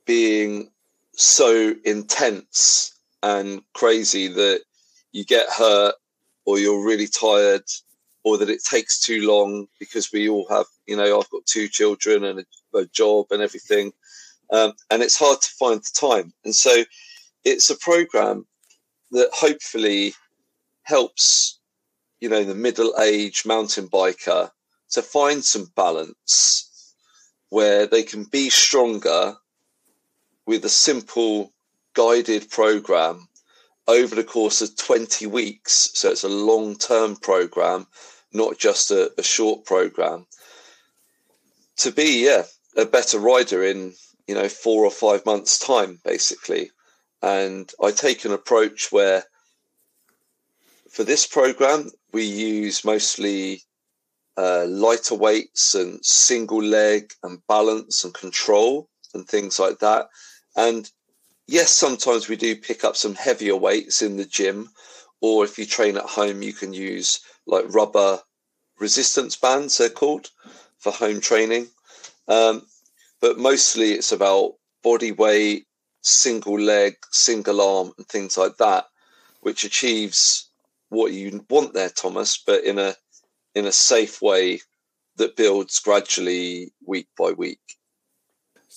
being 0.06 0.72
so 1.14 1.74
intense 1.86 2.98
and 3.22 3.62
crazy 3.74 4.28
that 4.28 4.62
you 5.12 5.24
get 5.24 5.48
hurt 5.50 5.96
or 6.46 6.60
you're 6.60 6.86
really 6.86 7.08
tired 7.08 7.64
or 8.24 8.38
that 8.38 8.50
it 8.50 8.64
takes 8.64 9.00
too 9.00 9.28
long 9.28 9.68
because 9.80 10.12
we 10.12 10.30
all 10.30 10.48
have, 10.50 10.66
you 10.88 10.96
know, 10.96 11.20
I've 11.20 11.30
got 11.30 11.46
two 11.46 11.68
children 11.68 12.24
and 12.24 12.40
a, 12.40 12.78
a 12.78 12.86
job 12.88 13.28
and 13.32 13.42
everything. 13.42 13.92
Um, 14.52 14.74
and 14.90 15.02
it's 15.02 15.18
hard 15.18 15.42
to 15.42 15.50
find 15.50 15.82
the 15.82 15.92
time. 15.94 16.34
And 16.44 16.56
so 16.56 16.84
it's 17.44 17.70
a 17.70 17.78
program 17.78 18.46
that 19.12 19.30
hopefully 19.34 20.14
helps, 20.84 21.60
you 22.20 22.30
know, 22.30 22.44
the 22.44 22.56
middle 22.56 22.94
aged 23.00 23.46
mountain 23.46 23.88
biker 23.88 24.52
to 24.92 25.02
find 25.02 25.44
some 25.44 25.72
balance 25.76 26.94
where 27.50 27.86
they 27.86 28.04
can 28.04 28.24
be 28.24 28.50
stronger 28.50 29.36
with 30.46 30.66
a 30.66 30.70
simple 30.70 31.52
guided 31.94 32.50
program 32.50 33.28
over 33.88 34.16
the 34.16 34.24
course 34.24 34.62
of 34.62 34.76
20 34.78 35.28
weeks. 35.28 35.92
So 35.94 36.10
it's 36.10 36.24
a 36.24 36.30
long 36.30 36.76
term 36.76 37.16
program 37.16 37.88
not 38.34 38.58
just 38.58 38.92
a, 38.92 39.12
a 39.18 39.24
short 39.24 39.66
program. 39.66 40.26
To 41.78 41.92
be, 41.92 42.26
yeah, 42.26 42.44
a 42.76 42.86
better 42.86 43.20
rider 43.20 43.64
in 43.64 43.94
you 44.28 44.36
know 44.36 44.50
four 44.50 44.84
or 44.86 44.92
five 44.92 45.26
months' 45.26 45.60
time, 45.60 46.00
basically. 46.04 46.72
And 47.22 47.72
I 47.82 47.92
take 47.92 48.26
an 48.26 48.34
approach 48.34 48.92
where, 48.92 49.24
for 50.90 51.04
this 51.04 51.26
program, 51.26 51.90
we 52.12 52.24
use 52.24 52.84
mostly 52.84 53.62
uh, 54.38 54.66
lighter 54.66 55.16
weights 55.16 55.74
and 55.74 56.04
single 56.04 56.62
leg 56.62 57.14
and 57.24 57.40
balance 57.48 58.04
and 58.04 58.14
control 58.14 58.90
and 59.14 59.28
things 59.28 59.58
like 59.60 59.80
that. 59.80 60.08
And 60.56 60.90
yes, 61.48 61.72
sometimes 61.72 62.28
we 62.30 62.36
do 62.36 62.56
pick 62.56 62.84
up 62.84 62.96
some 62.96 63.16
heavier 63.16 63.56
weights 63.56 64.02
in 64.02 64.18
the 64.18 64.26
gym, 64.26 64.70
or 65.22 65.44
if 65.44 65.58
you 65.58 65.66
train 65.66 65.98
at 65.98 66.04
home, 66.04 66.42
you 66.42 66.54
can 66.54 66.74
use 66.74 67.20
like 67.46 67.66
rubber 67.74 68.22
resistance 68.80 69.36
bands, 69.36 69.78
they're 69.78 69.90
called, 69.90 70.30
for 70.78 70.92
home 70.92 71.22
training. 71.22 71.70
Um, 72.28 72.66
but 73.22 73.38
mostly 73.38 73.94
it's 73.94 74.12
about 74.12 74.56
body 74.84 75.12
weight, 75.12 75.66
single 76.02 76.60
leg, 76.60 76.96
single 77.12 77.62
arm, 77.62 77.94
and 77.98 78.08
things 78.08 78.38
like 78.38 78.58
that, 78.58 78.86
which 79.42 79.64
achieves 79.64 80.50
what 80.90 81.14
you 81.14 81.46
want 81.50 81.74
there, 81.74 81.90
Thomas, 81.90 82.38
but 82.46 82.64
in 82.64 82.78
a 82.78 82.96
in 83.56 83.66
a 83.66 83.72
safe 83.72 84.22
way 84.22 84.60
that 85.16 85.36
builds 85.36 85.80
gradually 85.80 86.74
week 86.86 87.08
by 87.18 87.32
week. 87.32 87.60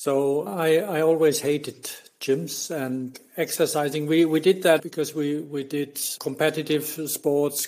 So 0.07 0.47
I, 0.47 0.77
I 0.77 1.01
always 1.01 1.41
hated 1.41 1.91
gyms 2.21 2.71
and 2.71 3.19
exercising. 3.37 4.07
We 4.07 4.25
we 4.25 4.39
did 4.39 4.63
that 4.63 4.81
because 4.85 5.17
we, 5.17 5.41
we 5.41 5.65
did 5.65 6.01
competitive 6.21 6.85
sports, 7.11 7.67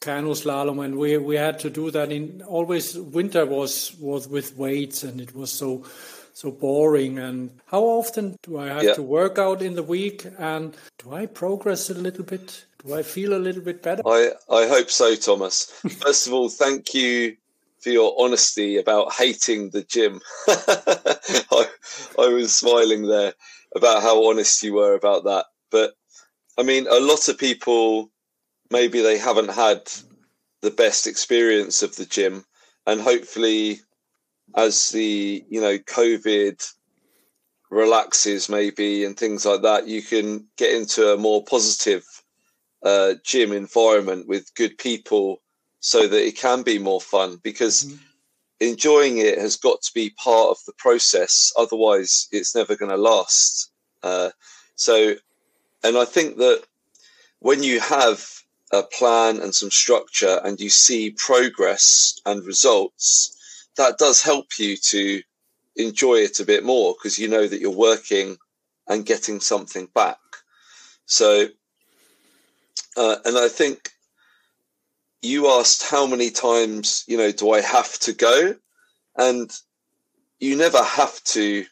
canoe 0.00 0.34
slalom, 0.34 0.84
and 0.84 0.96
we 0.96 1.16
we 1.16 1.36
had 1.36 1.60
to 1.60 1.70
do 1.70 1.92
that 1.92 2.10
in 2.10 2.42
always 2.42 2.98
winter 2.98 3.46
was 3.46 3.94
was 4.00 4.26
with 4.26 4.56
weights, 4.56 5.04
and 5.04 5.20
it 5.20 5.32
was 5.32 5.52
so 5.52 5.84
so 6.32 6.50
boring. 6.50 7.20
And 7.20 7.50
how 7.66 7.82
often 7.82 8.36
do 8.42 8.58
I 8.58 8.66
have 8.66 8.82
yeah. 8.82 8.94
to 8.94 9.02
work 9.02 9.38
out 9.38 9.62
in 9.62 9.76
the 9.76 9.84
week? 9.84 10.26
And 10.40 10.76
do 10.98 11.14
I 11.14 11.26
progress 11.26 11.88
a 11.88 11.94
little 11.94 12.24
bit? 12.24 12.64
Do 12.84 12.94
I 12.94 13.04
feel 13.04 13.32
a 13.32 13.38
little 13.38 13.62
bit 13.62 13.80
better? 13.80 14.02
I 14.04 14.32
I 14.50 14.66
hope 14.66 14.90
so, 14.90 15.14
Thomas. 15.14 15.70
First 16.02 16.26
of 16.26 16.32
all, 16.32 16.48
thank 16.48 16.94
you 16.94 17.36
for 17.84 17.90
your 17.90 18.14
honesty 18.18 18.78
about 18.78 19.12
hating 19.12 19.70
the 19.70 19.82
gym. 19.82 20.20
I, 20.48 21.66
I 22.18 22.28
was 22.28 22.54
smiling 22.54 23.06
there 23.06 23.34
about 23.76 24.02
how 24.02 24.28
honest 24.28 24.62
you 24.62 24.74
were 24.74 24.94
about 24.94 25.24
that. 25.24 25.44
But 25.70 25.92
I 26.58 26.62
mean, 26.62 26.86
a 26.86 26.98
lot 26.98 27.28
of 27.28 27.36
people 27.36 28.10
maybe 28.70 29.02
they 29.02 29.18
haven't 29.18 29.50
had 29.50 29.82
the 30.62 30.70
best 30.70 31.06
experience 31.06 31.82
of 31.82 31.94
the 31.96 32.06
gym, 32.06 32.46
and 32.86 33.02
hopefully, 33.02 33.80
as 34.56 34.88
the 34.88 35.44
you 35.48 35.60
know 35.60 35.76
COVID 35.78 36.66
relaxes 37.70 38.48
maybe 38.48 39.04
and 39.04 39.16
things 39.16 39.44
like 39.44 39.60
that, 39.62 39.88
you 39.88 40.00
can 40.00 40.46
get 40.56 40.74
into 40.74 41.12
a 41.12 41.18
more 41.18 41.44
positive 41.44 42.04
uh, 42.82 43.14
gym 43.24 43.52
environment 43.52 44.26
with 44.26 44.54
good 44.54 44.78
people, 44.78 45.42
so 45.84 46.08
that 46.08 46.26
it 46.26 46.36
can 46.36 46.62
be 46.62 46.78
more 46.78 47.00
fun 47.00 47.40
because. 47.42 47.84
Mm-hmm 47.84 47.96
enjoying 48.60 49.18
it 49.18 49.36
has 49.36 49.56
got 49.56 49.82
to 49.82 49.90
be 49.94 50.10
part 50.10 50.48
of 50.48 50.56
the 50.64 50.72
process 50.78 51.52
otherwise 51.58 52.28
it's 52.30 52.54
never 52.54 52.76
going 52.76 52.90
to 52.90 52.96
last 52.96 53.72
uh, 54.04 54.30
so 54.76 55.16
and 55.82 55.98
i 55.98 56.04
think 56.04 56.36
that 56.36 56.62
when 57.40 57.64
you 57.64 57.80
have 57.80 58.24
a 58.72 58.82
plan 58.82 59.40
and 59.40 59.54
some 59.54 59.70
structure 59.70 60.40
and 60.44 60.60
you 60.60 60.70
see 60.70 61.10
progress 61.10 62.18
and 62.26 62.44
results, 62.44 63.68
that 63.76 63.98
does 63.98 64.22
help 64.22 64.46
you 64.58 64.76
to 64.76 65.22
enjoy 65.76 66.16
it 66.16 66.40
a 66.40 66.44
bit 66.44 66.64
more 66.64 66.94
because 66.94 67.18
you 67.18 67.28
know 67.28 67.46
that 67.46 67.60
you're 67.60 67.70
working 67.70 68.36
and 68.88 69.06
getting 69.06 69.40
something 69.40 69.88
back. 69.94 70.18
So, 71.06 71.46
uh, 72.96 73.16
and 73.24 73.36
I 73.36 73.48
think 73.48 73.90
you 75.24 75.48
asked 75.48 75.82
how 75.82 76.06
many 76.06 76.30
times, 76.30 77.04
you 77.06 77.16
know, 77.16 77.32
do 77.32 77.50
I 77.50 77.60
have 77.60 77.98
to 78.00 78.12
go? 78.12 78.54
And 79.16 79.50
you 80.40 80.56
never 80.56 80.82
have 80.82 81.22
to 81.24 81.64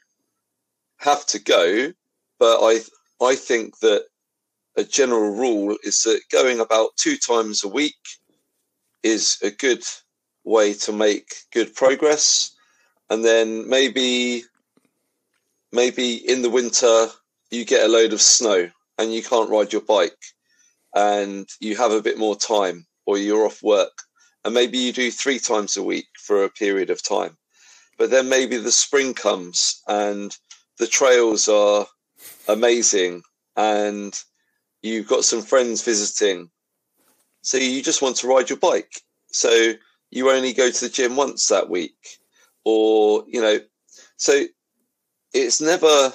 have 0.98 1.26
to 1.26 1.38
go, 1.38 1.92
but 2.38 2.58
I 2.62 2.80
I 3.24 3.34
think 3.34 3.78
that 3.80 4.06
a 4.76 4.84
general 4.84 5.36
rule 5.36 5.76
is 5.82 6.02
that 6.02 6.22
going 6.30 6.60
about 6.60 6.96
two 6.96 7.16
times 7.16 7.62
a 7.62 7.68
week 7.68 7.98
is 9.02 9.38
a 9.42 9.50
good 9.50 9.84
way 10.44 10.72
to 10.74 10.92
make 10.92 11.34
good 11.52 11.74
progress. 11.74 12.52
And 13.10 13.24
then 13.24 13.68
maybe, 13.68 14.44
maybe 15.72 16.14
in 16.14 16.42
the 16.42 16.50
winter, 16.50 17.08
you 17.50 17.64
get 17.64 17.84
a 17.84 17.92
load 17.92 18.12
of 18.12 18.22
snow 18.22 18.70
and 18.98 19.12
you 19.12 19.22
can't 19.22 19.50
ride 19.50 19.72
your 19.72 19.82
bike 19.82 20.24
and 20.94 21.46
you 21.60 21.76
have 21.76 21.92
a 21.92 22.02
bit 22.02 22.18
more 22.18 22.36
time 22.36 22.86
or 23.06 23.18
you're 23.18 23.46
off 23.46 23.62
work. 23.62 23.92
And 24.44 24.54
maybe 24.54 24.78
you 24.78 24.92
do 24.92 25.10
three 25.10 25.38
times 25.38 25.76
a 25.76 25.82
week 25.82 26.06
for 26.18 26.44
a 26.44 26.50
period 26.50 26.90
of 26.90 27.02
time. 27.02 27.36
But 27.98 28.10
then 28.10 28.28
maybe 28.28 28.56
the 28.58 28.72
spring 28.72 29.14
comes 29.14 29.82
and 29.88 30.36
the 30.78 30.86
trails 30.88 31.48
are 31.48 31.86
amazing 32.48 33.22
and 33.56 34.18
you've 34.82 35.08
got 35.08 35.24
some 35.24 35.42
friends 35.42 35.82
visiting, 35.82 36.50
so 37.42 37.58
you 37.58 37.82
just 37.82 38.02
want 38.02 38.16
to 38.16 38.28
ride 38.28 38.50
your 38.50 38.58
bike. 38.58 38.92
So 39.32 39.74
you 40.10 40.30
only 40.30 40.52
go 40.52 40.70
to 40.70 40.80
the 40.80 40.90
gym 40.90 41.16
once 41.16 41.48
that 41.48 41.70
week, 41.70 41.96
or 42.64 43.24
you 43.28 43.40
know, 43.40 43.60
so 44.16 44.44
it's 45.34 45.60
never 45.60 46.12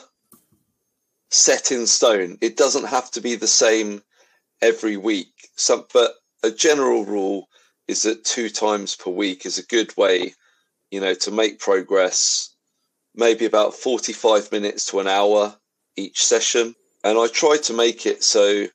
set 1.31 1.71
in 1.71 1.87
stone. 1.87 2.37
It 2.41 2.57
doesn't 2.57 2.87
have 2.87 3.11
to 3.11 3.21
be 3.21 3.35
the 3.35 3.47
same 3.47 4.01
every 4.61 4.97
week. 4.97 5.33
Some, 5.55 5.85
but 5.93 6.13
a 6.43 6.51
general 6.51 7.05
rule 7.05 7.47
is 7.87 8.03
that 8.03 8.25
two 8.25 8.49
times 8.49 8.95
per 8.95 9.11
week 9.11 9.45
is 9.45 9.57
a 9.57 9.65
good 9.65 9.95
way, 9.97 10.33
you 10.91 10.99
know, 10.99 11.13
to 11.13 11.31
make 11.31 11.59
progress. 11.59 12.53
Maybe 13.15 13.45
about 13.45 13.73
45 13.73 14.51
minutes 14.51 14.85
to 14.87 14.99
an 14.99 15.07
hour 15.07 15.55
each 15.95 16.23
session. 16.23 16.75
And 17.03 17.17
I 17.17 17.27
try 17.27 17.57
to 17.57 17.73
make 17.73 18.05
it 18.05 18.23
so 18.23 18.67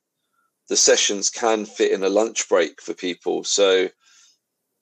the 0.69 0.75
sessions 0.75 1.29
can 1.29 1.65
fit 1.65 1.91
in 1.91 2.03
a 2.03 2.09
lunch 2.09 2.49
break 2.49 2.81
for 2.81 2.93
people. 2.93 3.43
So, 3.43 3.89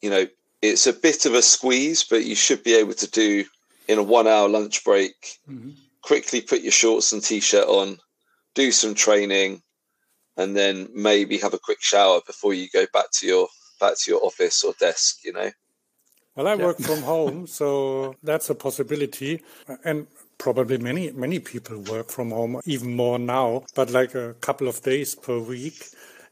you 0.02 0.10
know, 0.10 0.26
it's 0.62 0.88
a 0.88 0.94
bit 0.94 1.26
of 1.26 1.34
a 1.34 1.42
squeeze, 1.42 2.04
but 2.04 2.24
you 2.24 2.36
should 2.36 2.64
be 2.64 2.76
able 2.76 2.94
to 2.94 3.10
do 3.10 3.46
in 3.88 3.98
a 3.98 4.04
one 4.04 4.28
hour 4.28 4.48
lunch 4.48 4.84
break, 4.84 5.40
mm-hmm. 5.50 5.72
quickly 6.02 6.42
put 6.42 6.62
your 6.62 6.72
shorts 6.72 7.12
and 7.12 7.24
t 7.24 7.40
shirt 7.40 7.68
on, 7.68 7.98
do 8.56 8.72
some 8.72 8.94
training, 8.94 9.62
and 10.38 10.56
then 10.56 10.90
maybe 10.94 11.38
have 11.38 11.54
a 11.54 11.60
quick 11.60 11.82
shower 11.82 12.22
before 12.26 12.54
you 12.54 12.68
go 12.70 12.86
back 12.94 13.12
to 13.14 13.28
your 13.28 13.48
back 13.80 13.98
to 14.00 14.12
your 14.12 14.24
office 14.26 14.64
or 14.64 14.74
desk, 14.80 15.24
you 15.24 15.34
know. 15.34 15.52
Well, 16.36 16.48
I 16.48 16.56
work 16.56 16.78
from 16.80 17.02
home, 17.02 17.48
so 17.60 18.16
that's 18.24 18.50
a 18.50 18.56
possibility. 18.56 19.44
And 19.84 20.08
probably 20.42 20.78
many 20.80 21.12
many 21.12 21.40
people 21.40 21.78
work 21.78 22.10
from 22.10 22.32
home 22.32 22.60
even 22.66 22.96
more 22.96 23.20
now 23.20 23.64
but 23.76 23.92
like 23.92 24.16
a 24.16 24.34
couple 24.42 24.68
of 24.68 24.82
days 24.82 25.14
per 25.14 25.38
week 25.38 25.86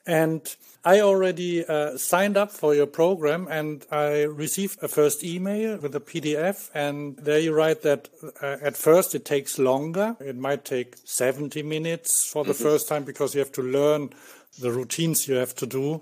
and 0.09 0.55
I 0.83 1.01
already 1.01 1.63
uh, 1.63 1.95
signed 1.95 2.35
up 2.35 2.51
for 2.51 2.73
your 2.73 2.87
program 2.87 3.47
and 3.47 3.85
I 3.91 4.23
received 4.23 4.81
a 4.81 4.87
first 4.87 5.23
email 5.23 5.77
with 5.77 5.95
a 5.95 5.99
PDF. 5.99 6.71
And 6.73 7.15
there 7.17 7.37
you 7.37 7.53
write 7.53 7.83
that 7.83 8.09
uh, 8.41 8.57
at 8.59 8.75
first 8.75 9.13
it 9.13 9.23
takes 9.23 9.59
longer. 9.59 10.17
It 10.19 10.35
might 10.35 10.65
take 10.65 10.95
70 11.05 11.61
minutes 11.61 12.25
for 12.25 12.43
the 12.43 12.53
mm 12.53 12.57
-hmm. 12.57 12.63
first 12.63 12.87
time 12.87 13.03
because 13.05 13.35
you 13.35 13.43
have 13.43 13.53
to 13.53 13.61
learn 13.61 14.09
the 14.59 14.71
routines 14.71 15.27
you 15.27 15.37
have 15.37 15.53
to 15.55 15.65
do. 15.65 16.01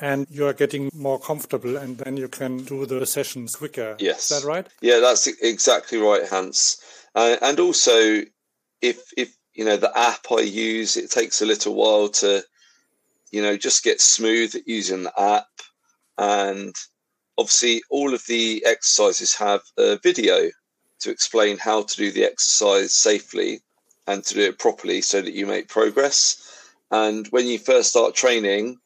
And 0.00 0.26
you 0.30 0.46
are 0.46 0.54
getting 0.54 0.90
more 0.92 1.18
comfortable, 1.18 1.76
and 1.76 1.98
then 1.98 2.16
you 2.16 2.28
can 2.28 2.64
do 2.64 2.86
the 2.86 3.04
sessions 3.06 3.56
quicker. 3.56 3.96
Yes. 3.98 4.20
Is 4.20 4.28
that 4.28 4.44
right? 4.54 4.66
Yeah, 4.80 5.00
that's 5.00 5.26
exactly 5.26 5.98
right, 5.98 6.28
Hans. 6.30 6.78
Uh, 7.16 7.36
and 7.42 7.58
also, 7.58 7.96
if 8.80 8.98
if 9.16 9.28
you 9.58 9.64
know 9.64 9.76
the 9.76 9.90
app 10.10 10.24
I 10.30 10.42
use, 10.42 11.00
it 11.00 11.10
takes 11.10 11.42
a 11.42 11.46
little 11.46 11.74
while 11.74 12.08
to 12.20 12.42
you 13.30 13.42
know, 13.42 13.56
just 13.56 13.84
get 13.84 14.00
smooth 14.00 14.54
using 14.66 15.04
the 15.04 15.20
app. 15.20 15.48
And 16.16 16.74
obviously, 17.36 17.82
all 17.90 18.14
of 18.14 18.24
the 18.26 18.64
exercises 18.66 19.34
have 19.36 19.62
a 19.76 19.98
video 20.02 20.50
to 21.00 21.10
explain 21.10 21.58
how 21.58 21.82
to 21.82 21.96
do 21.96 22.10
the 22.10 22.24
exercise 22.24 22.94
safely 22.94 23.60
and 24.06 24.24
to 24.24 24.34
do 24.34 24.40
it 24.40 24.58
properly 24.58 25.00
so 25.00 25.20
that 25.22 25.34
you 25.34 25.46
make 25.46 25.68
progress. 25.68 26.66
And 26.90 27.26
when 27.28 27.46
you 27.46 27.58
first 27.58 27.90
start 27.90 28.14
training, 28.14 28.78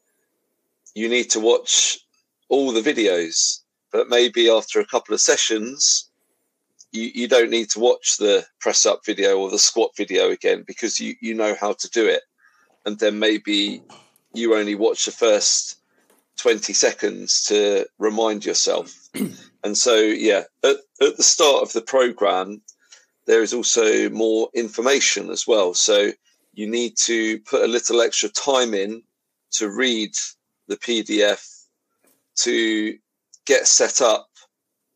you 0.94 1.08
need 1.08 1.30
to 1.30 1.40
watch 1.40 1.98
all 2.48 2.72
the 2.72 2.80
videos, 2.80 3.60
but 3.92 4.08
maybe 4.08 4.50
after 4.50 4.80
a 4.80 4.86
couple 4.86 5.14
of 5.14 5.20
sessions, 5.20 6.10
you, 6.90 7.10
you 7.14 7.28
don't 7.28 7.50
need 7.50 7.70
to 7.70 7.80
watch 7.80 8.18
the 8.18 8.44
press 8.60 8.84
up 8.84 9.00
video 9.06 9.38
or 9.38 9.48
the 9.48 9.58
squat 9.58 9.90
video 9.96 10.30
again 10.30 10.64
because 10.66 11.00
you, 11.00 11.14
you 11.20 11.34
know 11.34 11.56
how 11.58 11.72
to 11.72 11.88
do 11.90 12.06
it. 12.06 12.22
And 12.84 12.98
then 12.98 13.18
maybe 13.18 13.82
you 14.34 14.54
only 14.54 14.74
watch 14.74 15.04
the 15.04 15.12
first 15.12 15.76
20 16.38 16.72
seconds 16.72 17.44
to 17.44 17.86
remind 17.98 18.44
yourself. 18.44 18.94
and 19.64 19.76
so, 19.76 19.96
yeah, 19.96 20.42
at, 20.64 20.76
at 21.00 21.16
the 21.16 21.22
start 21.22 21.62
of 21.62 21.72
the 21.72 21.82
program, 21.82 22.62
there 23.26 23.42
is 23.42 23.54
also 23.54 24.08
more 24.10 24.48
information 24.54 25.30
as 25.30 25.46
well. 25.46 25.74
So 25.74 26.10
you 26.52 26.68
need 26.68 26.94
to 27.04 27.38
put 27.40 27.62
a 27.62 27.68
little 27.68 28.00
extra 28.00 28.28
time 28.28 28.74
in 28.74 29.02
to 29.52 29.70
read 29.70 30.12
the 30.68 30.76
PDF 30.76 31.46
to 32.34 32.96
get 33.46 33.66
set 33.66 34.00
up 34.00 34.28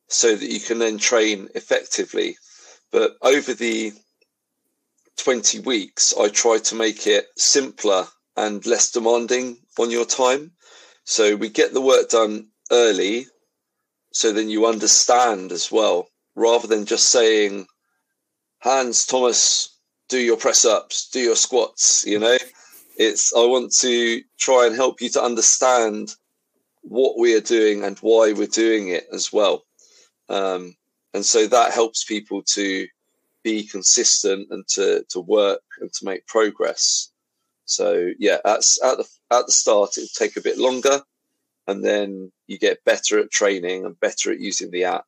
so 0.09 0.35
that 0.35 0.51
you 0.51 0.61
can 0.61 0.79
then 0.79 0.99
train 0.99 1.49
effectively. 1.55 2.37
But 2.91 3.17
over 3.23 3.55
the 3.55 3.93
20 5.19 5.61
weeks, 5.61 6.15
I 6.19 6.29
try 6.29 6.59
to 6.59 6.75
make 6.75 7.07
it 7.07 7.27
simpler 7.37 8.07
and 8.37 8.65
less 8.67 8.91
demanding 8.91 9.59
on 9.79 9.91
your 9.91 10.05
time. 10.05 10.53
So 11.05 11.37
we 11.37 11.49
get 11.49 11.73
the 11.73 11.81
work 11.81 12.11
done 12.11 12.49
early 12.71 13.27
so 14.17 14.33
then 14.33 14.49
you 14.49 14.65
understand 14.65 15.53
as 15.53 15.71
well, 15.71 16.09
rather 16.35 16.67
than 16.67 16.87
just 16.87 17.11
saying, 17.11 17.67
Hans, 18.61 19.05
Thomas, 19.05 19.79
do 20.09 20.19
your 20.19 20.39
press 20.39 20.65
ups, 20.65 21.11
do 21.11 21.21
your 21.21 21.37
squats, 21.37 22.03
you 22.07 22.19
know? 22.19 22.39
It's, 22.97 23.35
I 23.35 23.45
want 23.45 23.75
to 23.81 24.23
try 24.39 24.67
and 24.67 24.75
help 24.75 25.03
you 25.03 25.11
to 25.11 25.23
understand 25.23 26.15
what 26.81 27.19
we 27.19 27.35
are 27.35 27.43
doing 27.43 27.85
and 27.85 27.99
why 27.99 28.33
we're 28.33 28.47
doing 28.47 28.89
it 28.89 29.07
as 29.13 29.35
well. 29.35 29.65
Um, 30.31 30.75
and 31.13 31.23
so 31.23 31.47
that 31.47 31.75
helps 31.75 32.05
people 32.05 32.43
to 32.55 32.87
be 33.45 33.65
consistent 33.65 34.49
and 34.51 34.67
to, 34.69 35.05
to 35.11 35.21
work 35.21 35.61
and 35.81 35.93
to 35.93 36.07
make 36.07 36.27
progress. 36.27 37.13
So 37.67 38.13
yeah, 38.19 38.39
at, 38.45 38.65
at 38.83 38.97
the 38.99 39.09
at 39.31 39.47
the 39.47 39.53
start 39.53 39.99
it'll 39.99 40.09
take 40.15 40.37
a 40.37 40.41
bit 40.41 40.59
longer, 40.59 41.03
and 41.67 41.85
then 41.85 42.33
you 42.47 42.59
get 42.59 42.85
better 42.85 43.19
at 43.19 43.31
training 43.31 43.85
and 43.85 43.99
better 44.01 44.33
at 44.33 44.41
using 44.41 44.71
the 44.71 44.85
app, 44.85 45.05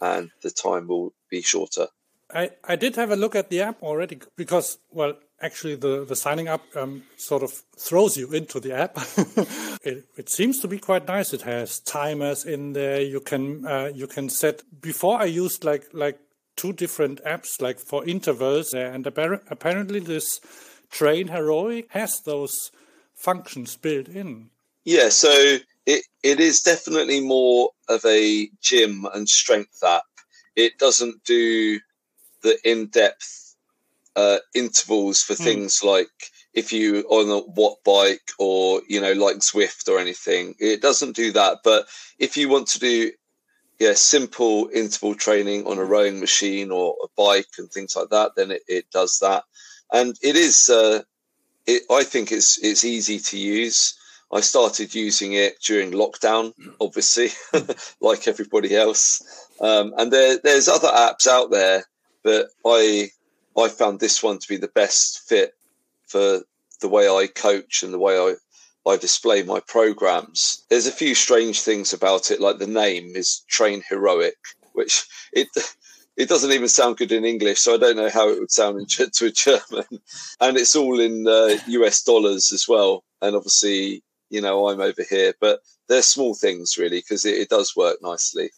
and 0.00 0.30
the 0.42 0.50
time 0.50 0.86
will 0.86 1.12
be 1.30 1.42
shorter. 1.42 1.88
I, 2.32 2.50
I 2.64 2.76
did 2.76 2.96
have 2.96 3.10
a 3.10 3.16
look 3.16 3.36
at 3.36 3.50
the 3.50 3.62
app 3.62 3.82
already 3.82 4.20
because 4.36 4.78
well 4.90 5.14
actually 5.40 5.76
the, 5.76 6.04
the 6.04 6.16
signing 6.16 6.48
up 6.48 6.62
um, 6.74 7.04
sort 7.16 7.42
of 7.42 7.52
throws 7.78 8.16
you 8.16 8.32
into 8.32 8.58
the 8.58 8.74
app. 8.74 8.96
it, 9.84 10.06
it 10.16 10.28
seems 10.28 10.60
to 10.60 10.68
be 10.68 10.78
quite 10.78 11.06
nice. 11.06 11.32
It 11.32 11.42
has 11.42 11.80
timers 11.80 12.44
in 12.44 12.72
there. 12.72 13.00
You 13.00 13.20
can 13.20 13.66
uh, 13.66 13.90
you 13.94 14.06
can 14.06 14.28
set. 14.28 14.62
Before 14.80 15.18
I 15.20 15.24
used 15.24 15.64
like 15.64 15.86
like 15.92 16.18
two 16.56 16.72
different 16.72 17.22
apps 17.24 17.60
like 17.60 17.78
for 17.78 18.04
intervals 18.06 18.72
and 18.72 19.06
apparently 19.06 20.00
this 20.00 20.40
TrainHeroic 20.92 21.90
has 21.90 22.20
those 22.24 22.70
functions 23.14 23.76
built 23.76 24.08
in. 24.08 24.50
Yeah, 24.84 25.08
so 25.08 25.58
it, 25.86 26.04
it 26.22 26.40
is 26.40 26.60
definitely 26.60 27.20
more 27.20 27.70
of 27.88 28.04
a 28.04 28.48
gym 28.60 29.06
and 29.12 29.28
strength 29.28 29.82
app. 29.84 30.04
It 30.54 30.78
doesn't 30.78 31.24
do 31.24 31.80
the 32.42 32.58
in 32.64 32.86
depth 32.86 33.56
uh, 34.14 34.38
intervals 34.54 35.22
for 35.22 35.34
mm. 35.34 35.44
things 35.44 35.82
like 35.82 36.08
if 36.54 36.72
you 36.72 37.00
on 37.10 37.28
a 37.30 37.42
Wattbike 37.52 38.32
or 38.38 38.80
you 38.88 39.00
know 39.00 39.12
like 39.12 39.38
Zwift 39.38 39.88
or 39.88 39.98
anything. 39.98 40.54
It 40.58 40.80
doesn't 40.80 41.16
do 41.16 41.32
that. 41.32 41.58
But 41.62 41.86
if 42.18 42.36
you 42.36 42.48
want 42.48 42.68
to 42.68 42.78
do 42.78 43.12
yeah 43.78 43.92
simple 43.94 44.70
interval 44.72 45.14
training 45.14 45.66
on 45.66 45.78
a 45.78 45.84
rowing 45.84 46.18
machine 46.18 46.70
or 46.70 46.96
a 47.02 47.08
bike 47.16 47.58
and 47.58 47.70
things 47.70 47.94
like 47.94 48.08
that, 48.10 48.32
then 48.36 48.50
it, 48.50 48.62
it 48.68 48.90
does 48.90 49.18
that 49.18 49.44
and 49.92 50.16
it 50.22 50.36
is. 50.36 50.70
Uh, 50.70 51.02
it, 51.66 51.82
I 51.90 52.04
think 52.04 52.32
it's 52.32 52.58
it's 52.62 52.84
easy 52.84 53.18
to 53.18 53.38
use. 53.38 53.94
I 54.32 54.40
started 54.40 54.94
using 54.94 55.34
it 55.34 55.60
during 55.62 55.92
lockdown, 55.92 56.52
obviously, 56.80 57.30
like 58.00 58.26
everybody 58.26 58.74
else. 58.74 59.22
Um, 59.60 59.94
and 59.96 60.12
there, 60.12 60.38
there's 60.42 60.68
other 60.68 60.88
apps 60.88 61.28
out 61.28 61.50
there, 61.50 61.84
but 62.24 62.48
I 62.64 63.10
I 63.56 63.68
found 63.68 64.00
this 64.00 64.22
one 64.22 64.38
to 64.38 64.48
be 64.48 64.56
the 64.56 64.68
best 64.68 65.20
fit 65.28 65.54
for 66.08 66.42
the 66.80 66.88
way 66.88 67.08
I 67.08 67.28
coach 67.28 67.82
and 67.82 67.92
the 67.92 67.98
way 67.98 68.18
I 68.18 68.34
I 68.88 68.96
display 68.96 69.42
my 69.42 69.60
programs. 69.60 70.64
There's 70.70 70.86
a 70.86 70.92
few 70.92 71.14
strange 71.14 71.60
things 71.62 71.92
about 71.92 72.30
it, 72.30 72.40
like 72.40 72.58
the 72.58 72.66
name 72.66 73.16
is 73.16 73.44
TrainHeroic, 73.50 74.32
which 74.74 75.04
it 75.32 75.48
it 76.16 76.28
doesn't 76.28 76.52
even 76.52 76.68
sound 76.68 76.96
good 76.96 77.12
in 77.12 77.24
English, 77.24 77.60
so 77.60 77.74
I 77.74 77.78
don't 77.78 77.96
know 77.96 78.08
how 78.08 78.28
it 78.30 78.38
would 78.38 78.50
sound 78.50 78.80
in, 78.80 78.86
to 79.12 79.26
a 79.26 79.30
German. 79.30 80.00
And 80.40 80.56
it's 80.56 80.74
all 80.74 80.98
in 80.98 81.26
uh, 81.28 81.56
US 81.66 82.02
dollars 82.02 82.52
as 82.52 82.66
well. 82.68 83.04
And 83.20 83.36
obviously, 83.36 84.02
you 84.30 84.40
know, 84.40 84.68
I'm 84.68 84.80
over 84.80 85.02
here, 85.08 85.34
but 85.40 85.60
they're 85.88 86.02
small 86.02 86.34
things 86.34 86.76
really 86.78 86.98
because 86.98 87.24
it, 87.24 87.34
it, 87.38 87.48
does 87.48 87.76
work 87.76 87.98
nicely. 88.02 88.50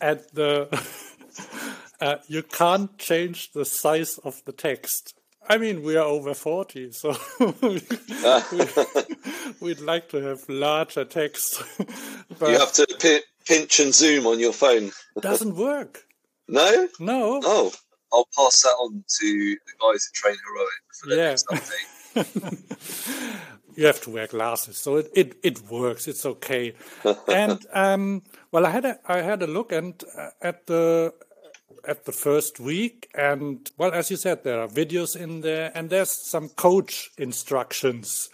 And 0.00 0.20
the 0.34 0.68
uh, 2.00 2.16
you 2.28 2.42
can't 2.42 2.96
change 2.98 3.52
the 3.52 3.64
size 3.64 4.18
of 4.18 4.42
the 4.44 4.52
text. 4.52 5.14
I 5.48 5.58
mean, 5.58 5.84
we 5.84 5.96
are 5.96 6.04
over 6.04 6.34
40, 6.34 6.90
so 6.90 7.16
we, 7.62 7.80
would 9.60 9.80
like 9.80 10.08
to 10.08 10.16
have 10.16 10.48
larger 10.48 11.04
text. 11.04 11.62
but 12.38 12.50
you 12.50 12.58
have 12.58 12.72
to 12.72 13.22
pinch 13.46 13.78
and 13.78 13.94
zoom 13.94 14.26
on 14.26 14.40
your 14.40 14.52
phone. 14.52 14.90
It 15.14 15.22
doesn't 15.22 15.54
work. 15.54 16.05
No? 16.48 16.88
No. 17.00 17.40
Oh, 17.44 17.72
I'll 18.12 18.28
pass 18.36 18.62
that 18.62 18.70
on 18.70 19.04
to 19.20 19.56
the 19.66 19.72
guys 19.80 20.08
at 20.08 20.14
Train 20.14 20.36
Heroic 20.46 20.68
for 20.92 21.08
the 21.08 21.16
yeah. 21.16 21.28
next 21.28 21.46
update. 21.48 23.40
you 23.76 23.86
have 23.86 24.00
to 24.02 24.10
wear 24.10 24.26
glasses, 24.26 24.78
so 24.78 24.96
it, 24.96 25.10
it, 25.14 25.36
it 25.42 25.62
works. 25.70 26.08
It's 26.08 26.24
okay. 26.24 26.74
and 27.28 27.66
um, 27.72 28.22
well, 28.52 28.64
I 28.64 28.70
had 28.70 28.84
a 28.84 28.98
I 29.06 29.22
had 29.22 29.42
a 29.42 29.46
look 29.46 29.72
and 29.72 30.02
uh, 30.16 30.30
at 30.40 30.66
the 30.66 31.12
at 31.86 32.04
the 32.04 32.12
first 32.12 32.60
week. 32.60 33.08
And 33.14 33.70
well, 33.78 33.92
as 33.92 34.10
you 34.10 34.16
said, 34.16 34.44
there 34.44 34.60
are 34.60 34.68
videos 34.68 35.16
in 35.16 35.40
there 35.40 35.72
and 35.74 35.90
there's 35.90 36.10
some 36.10 36.48
coach 36.50 37.10
instructions. 37.18 38.28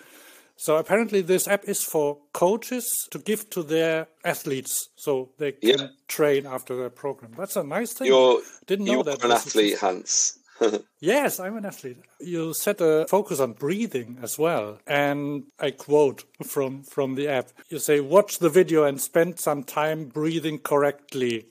So 0.62 0.76
apparently, 0.76 1.22
this 1.22 1.48
app 1.48 1.64
is 1.64 1.82
for 1.82 2.18
coaches 2.32 3.08
to 3.10 3.18
give 3.18 3.50
to 3.50 3.64
their 3.64 4.06
athletes 4.24 4.90
so 4.94 5.30
they 5.36 5.50
can 5.50 5.78
yeah. 5.80 5.86
train 6.06 6.46
after 6.46 6.76
their 6.76 6.88
program. 6.88 7.32
That's 7.36 7.56
a 7.56 7.64
nice 7.64 7.94
thing. 7.94 8.06
You're, 8.06 8.40
Didn't 8.68 8.84
know 8.84 8.92
you're 8.92 9.02
that. 9.02 9.18
You're 9.18 9.32
an 9.32 9.38
athlete, 9.38 9.78
Hans. 9.78 10.38
yes, 11.00 11.40
I'm 11.40 11.56
an 11.56 11.66
athlete. 11.66 11.98
You 12.20 12.54
set 12.54 12.80
a 12.80 13.06
focus 13.08 13.40
on 13.40 13.54
breathing 13.54 14.20
as 14.22 14.38
well. 14.38 14.78
And 14.86 15.46
I 15.58 15.72
quote 15.72 16.22
from, 16.44 16.84
from 16.84 17.16
the 17.16 17.26
app 17.26 17.48
you 17.68 17.80
say, 17.80 17.98
watch 17.98 18.38
the 18.38 18.48
video 18.48 18.84
and 18.84 19.00
spend 19.00 19.40
some 19.40 19.64
time 19.64 20.04
breathing 20.04 20.60
correctly. 20.60 21.46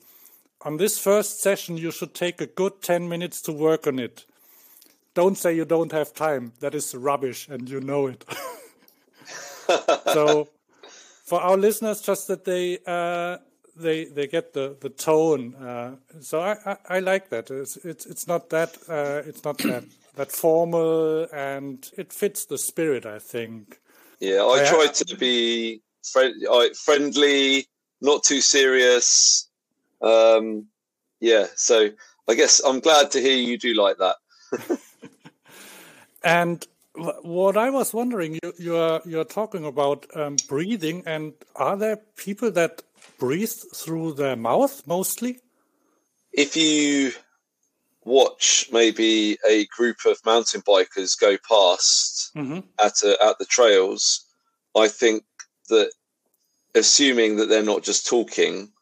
On 0.62 0.78
this 0.78 0.98
first 0.98 1.42
session, 1.42 1.76
you 1.76 1.90
should 1.90 2.14
take 2.14 2.40
a 2.40 2.46
good 2.46 2.80
10 2.80 3.10
minutes 3.10 3.42
to 3.42 3.52
work 3.52 3.86
on 3.86 3.98
it. 3.98 4.24
Don't 5.14 5.36
say 5.36 5.54
you 5.54 5.66
don't 5.66 5.92
have 5.92 6.14
time. 6.14 6.54
That 6.60 6.74
is 6.74 6.94
rubbish, 6.94 7.46
and 7.46 7.68
you 7.68 7.80
know 7.80 8.06
it. 8.06 8.24
so, 10.12 10.48
for 11.24 11.40
our 11.40 11.56
listeners, 11.56 12.00
just 12.00 12.28
that 12.28 12.44
they 12.44 12.78
uh, 12.86 13.38
they 13.76 14.04
they 14.04 14.26
get 14.26 14.52
the 14.52 14.76
the 14.80 14.90
tone. 14.90 15.54
Uh, 15.54 15.96
so 16.20 16.40
I, 16.40 16.56
I, 16.64 16.76
I 16.96 16.98
like 17.00 17.30
that. 17.30 17.50
It's 17.50 17.76
it's 17.76 18.06
it's 18.06 18.26
not 18.26 18.50
that 18.50 18.76
uh, 18.88 19.22
it's 19.26 19.44
not 19.44 19.58
that 19.58 19.84
that 20.16 20.32
formal, 20.32 21.26
and 21.32 21.88
it 21.96 22.12
fits 22.12 22.44
the 22.46 22.58
spirit. 22.58 23.06
I 23.06 23.18
think. 23.18 23.78
Yeah, 24.20 24.42
I, 24.42 24.62
I 24.62 24.68
try 24.68 24.86
to 24.86 25.16
be 25.16 25.82
friend, 26.04 26.34
friendly, 26.76 27.66
not 28.00 28.22
too 28.22 28.40
serious. 28.40 29.48
Um, 30.00 30.66
yeah, 31.20 31.46
so 31.56 31.90
I 32.28 32.34
guess 32.34 32.60
I'm 32.60 32.80
glad 32.80 33.10
to 33.12 33.20
hear 33.20 33.36
you 33.36 33.58
do 33.58 33.74
like 33.74 33.96
that. 33.98 34.16
and 36.24 36.66
what 36.94 37.56
I 37.56 37.70
was 37.70 37.94
wondering, 37.94 38.34
you, 38.34 38.52
you're 38.58 39.00
you're 39.04 39.24
talking 39.24 39.64
about 39.64 40.06
um, 40.14 40.36
breathing, 40.48 41.02
and 41.06 41.32
are 41.56 41.76
there 41.76 41.96
people 42.16 42.50
that 42.52 42.82
breathe 43.18 43.52
through 43.74 44.14
their 44.14 44.36
mouth 44.36 44.82
mostly? 44.86 45.40
If 46.32 46.56
you 46.56 47.12
watch 48.04 48.68
maybe 48.72 49.38
a 49.48 49.66
group 49.66 49.98
of 50.06 50.24
mountain 50.24 50.60
bikers 50.62 51.18
go 51.18 51.36
past 51.48 52.32
mm-hmm. 52.34 52.60
at 52.78 53.02
a, 53.02 53.16
at 53.24 53.38
the 53.38 53.46
trails, 53.46 54.24
I 54.76 54.88
think 54.88 55.24
that 55.68 55.92
assuming 56.74 57.36
that 57.36 57.48
they're 57.48 57.62
not 57.62 57.84
just 57.84 58.06
talking, 58.06 58.72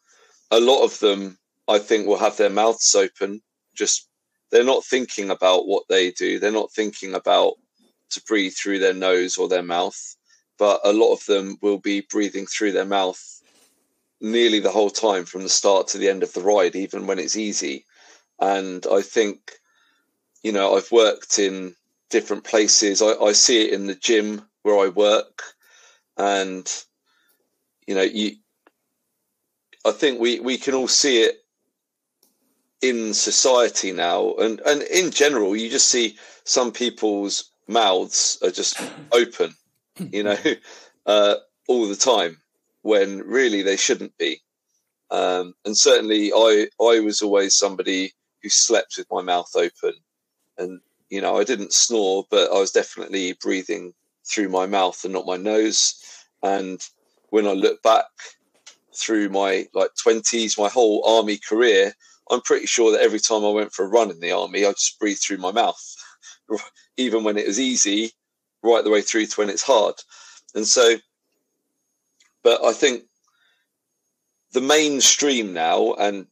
a 0.49 0.59
lot 0.59 0.83
of 0.83 0.99
them 0.99 1.37
I 1.67 1.79
think 1.79 2.07
will 2.07 2.17
have 2.17 2.37
their 2.37 2.49
mouths 2.49 2.95
open. 2.95 3.41
Just 3.75 4.07
they're 4.51 4.63
not 4.63 4.83
thinking 4.83 5.29
about 5.29 5.67
what 5.67 5.83
they 5.87 6.11
do. 6.11 6.39
They're 6.39 6.51
not 6.51 6.73
thinking 6.73 7.13
about 7.13 7.53
to 8.11 8.23
breathe 8.23 8.53
through 8.53 8.79
their 8.79 8.93
nose 8.93 9.37
or 9.37 9.47
their 9.47 9.63
mouth, 9.63 10.15
but 10.57 10.81
a 10.83 10.93
lot 10.93 11.13
of 11.13 11.25
them 11.25 11.57
will 11.61 11.79
be 11.79 12.01
breathing 12.01 12.45
through 12.45 12.71
their 12.71 12.85
mouth 12.85 13.41
nearly 14.21 14.59
the 14.59 14.71
whole 14.71 14.89
time 14.89 15.25
from 15.25 15.41
the 15.41 15.49
start 15.49 15.87
to 15.87 15.97
the 15.97 16.09
end 16.09 16.23
of 16.23 16.31
the 16.33 16.41
ride, 16.41 16.75
even 16.75 17.07
when 17.07 17.19
it's 17.19 17.35
easy. 17.35 17.85
And 18.39 18.85
I 18.91 19.01
think, 19.01 19.53
you 20.43 20.51
know, 20.51 20.75
I've 20.75 20.91
worked 20.91 21.39
in 21.39 21.75
different 22.09 22.43
places. 22.43 23.01
I, 23.01 23.13
I 23.13 23.31
see 23.31 23.65
it 23.65 23.73
in 23.73 23.87
the 23.87 23.95
gym 23.95 24.43
where 24.61 24.77
I 24.77 24.89
work, 24.89 25.41
and 26.17 26.71
you 27.87 27.95
know, 27.95 28.01
you. 28.01 28.35
I 29.83 29.91
think 29.91 30.19
we 30.19 30.39
we 30.39 30.57
can 30.57 30.75
all 30.75 30.87
see 30.87 31.23
it 31.23 31.43
in 32.81 33.13
society 33.13 33.91
now, 33.91 34.35
and 34.35 34.59
and 34.61 34.83
in 34.83 35.11
general, 35.11 35.55
you 35.55 35.69
just 35.69 35.89
see 35.89 36.17
some 36.43 36.71
people's 36.71 37.50
mouths 37.71 38.37
are 38.43 38.51
just 38.51 38.79
open, 39.11 39.55
you 39.97 40.23
know, 40.23 40.37
uh, 41.05 41.35
all 41.67 41.87
the 41.87 41.95
time 41.95 42.37
when 42.81 43.19
really 43.19 43.61
they 43.61 43.77
shouldn't 43.77 44.17
be. 44.17 44.41
Um, 45.09 45.53
and 45.65 45.77
certainly, 45.77 46.31
I 46.33 46.67
I 46.79 46.99
was 46.99 47.21
always 47.21 47.55
somebody 47.55 48.13
who 48.41 48.49
slept 48.49 48.95
with 48.97 49.07
my 49.11 49.21
mouth 49.21 49.51
open, 49.55 49.93
and 50.57 50.79
you 51.09 51.21
know, 51.21 51.37
I 51.37 51.43
didn't 51.43 51.73
snore, 51.73 52.25
but 52.31 52.51
I 52.51 52.59
was 52.59 52.71
definitely 52.71 53.33
breathing 53.41 53.93
through 54.25 54.49
my 54.49 54.65
mouth 54.65 55.03
and 55.03 55.13
not 55.13 55.25
my 55.25 55.37
nose. 55.37 55.95
And 56.41 56.81
when 57.29 57.45
I 57.45 57.51
look 57.51 57.83
back 57.83 58.05
through 58.95 59.29
my 59.29 59.67
like 59.73 59.91
twenties, 60.01 60.57
my 60.57 60.69
whole 60.69 61.03
army 61.05 61.37
career, 61.37 61.93
I'm 62.29 62.41
pretty 62.41 62.67
sure 62.67 62.91
that 62.93 63.01
every 63.01 63.19
time 63.19 63.43
I 63.43 63.49
went 63.49 63.73
for 63.73 63.83
a 63.83 63.89
run 63.89 64.11
in 64.11 64.21
the 64.21 64.31
army, 64.31 64.65
I 64.65 64.71
just 64.71 64.97
breathed 64.97 65.21
through 65.21 65.37
my 65.37 65.51
mouth 65.51 65.95
even 66.97 67.23
when 67.23 67.37
it 67.37 67.47
was 67.47 67.59
easy, 67.59 68.11
right 68.63 68.83
the 68.83 68.89
way 68.89 69.01
through 69.01 69.25
to 69.25 69.35
when 69.39 69.49
it's 69.49 69.63
hard. 69.63 69.95
And 70.55 70.67
so, 70.67 70.95
but 72.43 72.63
I 72.63 72.73
think 72.73 73.03
the 74.53 74.61
mainstream 74.61 75.53
now, 75.53 75.93
and 75.93 76.27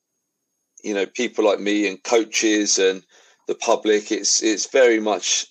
you 0.84 0.94
know, 0.94 1.06
people 1.06 1.46
like 1.46 1.60
me 1.60 1.88
and 1.88 2.04
coaches 2.04 2.78
and 2.78 3.04
the 3.48 3.56
public, 3.56 4.12
it's 4.12 4.44
it's 4.44 4.68
very 4.68 5.00
much 5.00 5.48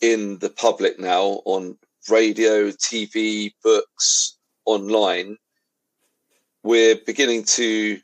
in 0.00 0.38
the 0.38 0.50
public 0.50 0.98
now 0.98 1.42
on 1.44 1.76
radio, 2.08 2.70
TV, 2.70 3.52
books, 3.62 4.36
online. 4.66 5.36
We're 6.62 6.96
beginning 7.06 7.44
to 7.44 7.98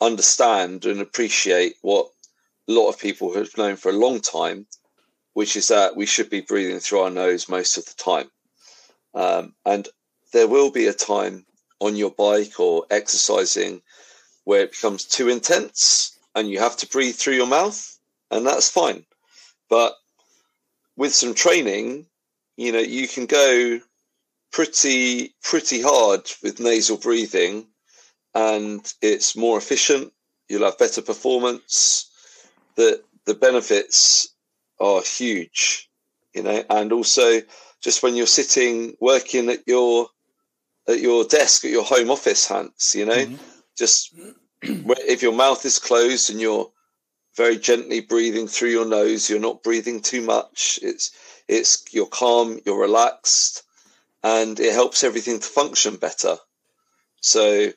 understand 0.00 0.84
and 0.84 1.00
appreciate 1.00 1.74
what 1.82 2.08
a 2.68 2.72
lot 2.72 2.88
of 2.88 2.98
people 2.98 3.34
have 3.34 3.56
known 3.56 3.76
for 3.76 3.90
a 3.90 3.96
long 3.96 4.20
time 4.20 4.66
which 5.40 5.56
is 5.56 5.68
that 5.68 5.96
we 5.96 6.04
should 6.04 6.28
be 6.28 6.42
breathing 6.42 6.80
through 6.80 7.00
our 7.00 7.08
nose 7.08 7.48
most 7.48 7.78
of 7.78 7.86
the 7.86 7.94
time. 7.94 8.30
Um, 9.14 9.54
and 9.64 9.88
there 10.34 10.46
will 10.46 10.70
be 10.70 10.86
a 10.86 10.92
time 10.92 11.46
on 11.80 11.96
your 11.96 12.10
bike 12.10 12.60
or 12.60 12.84
exercising 12.90 13.80
where 14.44 14.60
it 14.60 14.72
becomes 14.72 15.06
too 15.06 15.30
intense 15.30 16.18
and 16.34 16.50
you 16.50 16.58
have 16.58 16.76
to 16.76 16.86
breathe 16.86 17.14
through 17.14 17.36
your 17.36 17.46
mouth, 17.46 17.98
and 18.30 18.46
that's 18.46 18.68
fine. 18.68 19.06
But 19.70 19.94
with 20.98 21.14
some 21.14 21.32
training, 21.32 22.04
you 22.58 22.72
know, 22.72 22.80
you 22.80 23.08
can 23.08 23.24
go 23.24 23.80
pretty 24.52 25.34
pretty 25.42 25.80
hard 25.80 26.30
with 26.42 26.60
nasal 26.60 26.98
breathing 26.98 27.66
and 28.34 28.92
it's 29.00 29.34
more 29.34 29.56
efficient 29.56 30.12
you'll 30.50 30.64
have 30.64 30.76
better 30.76 31.00
performance 31.00 32.10
the 32.76 33.02
the 33.24 33.34
benefits 33.34 34.29
are 34.80 35.02
huge, 35.02 35.88
you 36.34 36.42
know, 36.42 36.64
and 36.70 36.92
also 36.92 37.40
just 37.80 38.02
when 38.02 38.16
you're 38.16 38.26
sitting 38.26 38.96
working 39.00 39.50
at 39.50 39.66
your 39.66 40.08
at 40.88 41.00
your 41.00 41.24
desk 41.24 41.64
at 41.64 41.70
your 41.70 41.84
home 41.84 42.10
office, 42.10 42.46
Hans, 42.46 42.94
you 42.96 43.06
know, 43.06 43.14
mm-hmm. 43.14 43.36
just 43.76 44.14
if 44.62 45.22
your 45.22 45.32
mouth 45.32 45.64
is 45.64 45.78
closed 45.78 46.30
and 46.30 46.40
you're 46.40 46.70
very 47.36 47.56
gently 47.56 48.00
breathing 48.00 48.48
through 48.48 48.70
your 48.70 48.86
nose, 48.86 49.30
you're 49.30 49.38
not 49.38 49.62
breathing 49.62 50.00
too 50.02 50.22
much. 50.22 50.78
It's 50.82 51.10
it's 51.48 51.84
you're 51.92 52.06
calm, 52.06 52.58
you're 52.64 52.80
relaxed, 52.80 53.62
and 54.22 54.58
it 54.58 54.72
helps 54.72 55.04
everything 55.04 55.38
to 55.38 55.46
function 55.46 55.96
better. 55.96 56.36
So 57.20 57.72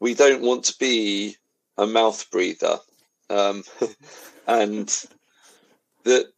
we 0.00 0.14
don't 0.14 0.42
want 0.42 0.64
to 0.64 0.78
be 0.78 1.36
a 1.78 1.86
mouth 1.86 2.30
breather. 2.30 2.78
Um, 3.30 3.64
and 4.46 5.04
that 6.04 6.32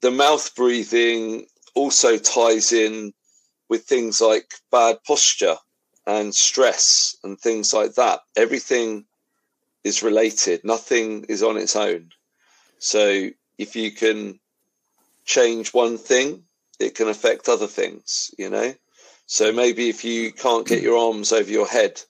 the 0.00 0.10
mouth 0.10 0.54
breathing 0.54 1.46
also 1.74 2.16
ties 2.16 2.72
in 2.72 3.12
with 3.68 3.84
things 3.84 4.20
like 4.20 4.54
bad 4.70 4.98
posture 5.06 5.56
and 6.06 6.34
stress 6.34 7.16
and 7.22 7.38
things 7.38 7.72
like 7.74 7.94
that. 7.94 8.20
Everything 8.36 9.04
is 9.84 10.02
related, 10.02 10.64
nothing 10.64 11.24
is 11.28 11.42
on 11.42 11.56
its 11.56 11.76
own. 11.76 12.10
So 12.78 13.28
if 13.58 13.76
you 13.76 13.90
can 13.90 14.38
change 15.24 15.74
one 15.74 15.98
thing, 15.98 16.44
it 16.80 16.94
can 16.94 17.08
affect 17.08 17.48
other 17.48 17.66
things, 17.66 18.30
you 18.38 18.48
know? 18.48 18.74
So 19.26 19.52
maybe 19.52 19.88
if 19.88 20.04
you 20.04 20.32
can't 20.32 20.66
get 20.66 20.82
your 20.82 20.96
arms 20.96 21.32
over 21.32 21.50
your 21.50 21.66
head 21.66 22.00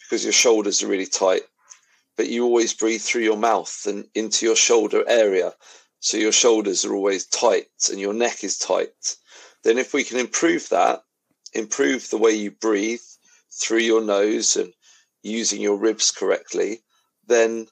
because 0.00 0.24
your 0.24 0.32
shoulders 0.32 0.82
are 0.82 0.88
really 0.88 1.06
tight, 1.06 1.42
but 2.16 2.28
you 2.28 2.44
always 2.44 2.74
breathe 2.74 3.00
through 3.00 3.22
your 3.22 3.38
mouth 3.38 3.86
and 3.86 4.06
into 4.14 4.44
your 4.44 4.56
shoulder 4.56 5.04
area, 5.08 5.54
so 6.02 6.16
your 6.16 6.32
shoulders 6.32 6.84
are 6.84 6.94
always 6.94 7.24
tight 7.26 7.68
and 7.88 8.00
your 8.00 8.12
neck 8.12 8.42
is 8.42 8.58
tight, 8.58 9.16
then 9.62 9.78
if 9.78 9.94
we 9.94 10.02
can 10.02 10.18
improve 10.18 10.68
that, 10.70 11.04
improve 11.52 12.10
the 12.10 12.18
way 12.18 12.32
you 12.32 12.50
breathe 12.50 13.00
through 13.52 13.78
your 13.78 14.02
nose 14.02 14.56
and 14.56 14.72
using 15.22 15.60
your 15.60 15.76
ribs 15.76 16.10
correctly, 16.10 16.82
then 17.28 17.68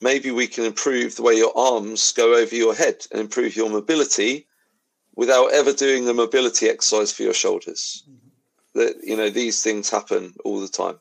maybe 0.00 0.30
we 0.30 0.46
can 0.46 0.64
improve 0.64 1.14
the 1.14 1.22
way 1.22 1.34
your 1.34 1.52
arms 1.56 2.10
go 2.12 2.34
over 2.34 2.56
your 2.56 2.74
head 2.74 3.06
and 3.12 3.20
improve 3.20 3.54
your 3.54 3.68
mobility 3.68 4.46
without 5.14 5.52
ever 5.52 5.74
doing 5.74 6.06
the 6.06 6.14
mobility 6.14 6.70
exercise 6.70 7.12
for 7.12 7.22
your 7.22 7.34
shoulders. 7.34 8.02
Mm-hmm. 8.08 8.78
That 8.78 8.96
you 9.04 9.16
know 9.16 9.28
these 9.28 9.62
things 9.62 9.90
happen 9.90 10.34
all 10.42 10.58
the 10.58 10.68
time. 10.68 10.98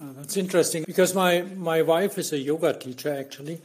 Uh, 0.00 0.12
that's 0.16 0.36
interesting 0.36 0.84
because 0.86 1.14
my, 1.14 1.42
my 1.42 1.80
wife 1.80 2.18
is 2.18 2.32
a 2.32 2.38
yoga 2.38 2.74
teacher 2.74 3.12
actually. 3.12 3.62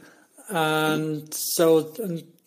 And 0.50 1.32
so 1.32 1.92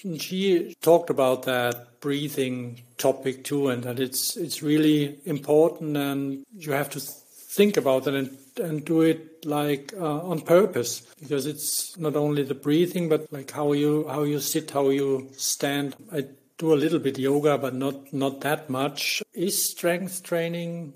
and 0.04 0.22
she 0.22 0.76
talked 0.82 1.10
about 1.10 1.44
that 1.44 2.00
breathing 2.02 2.82
topic 2.98 3.44
too, 3.44 3.70
and 3.70 3.84
that 3.84 4.00
it's 4.00 4.36
it's 4.36 4.62
really 4.62 5.20
important, 5.26 5.96
and 5.98 6.46
you 6.54 6.74
have 6.74 6.90
to 6.92 7.00
think 7.00 7.78
about 7.78 8.08
it 8.08 8.16
and, 8.16 8.38
and 8.58 8.84
do 8.84 9.02
it 9.02 9.46
like 9.46 9.94
uh, 10.00 10.20
on 10.22 10.42
purpose 10.42 11.02
because 11.20 11.46
it's 11.46 11.98
not 11.98 12.16
only 12.16 12.44
the 12.44 12.56
breathing, 12.56 13.08
but 13.10 13.32
like 13.32 13.52
how 13.52 13.74
you 13.74 14.08
how 14.08 14.24
you 14.24 14.40
sit, 14.40 14.72
how 14.72 14.90
you 14.90 15.30
stand. 15.38 15.96
I 16.12 16.26
do 16.58 16.74
a 16.74 16.76
little 16.76 17.00
bit 17.00 17.18
yoga, 17.18 17.58
but 17.58 17.74
not 17.74 18.14
not 18.14 18.42
that 18.42 18.70
much. 18.70 19.24
Is 19.34 19.70
strength 19.70 20.24
training 20.24 20.94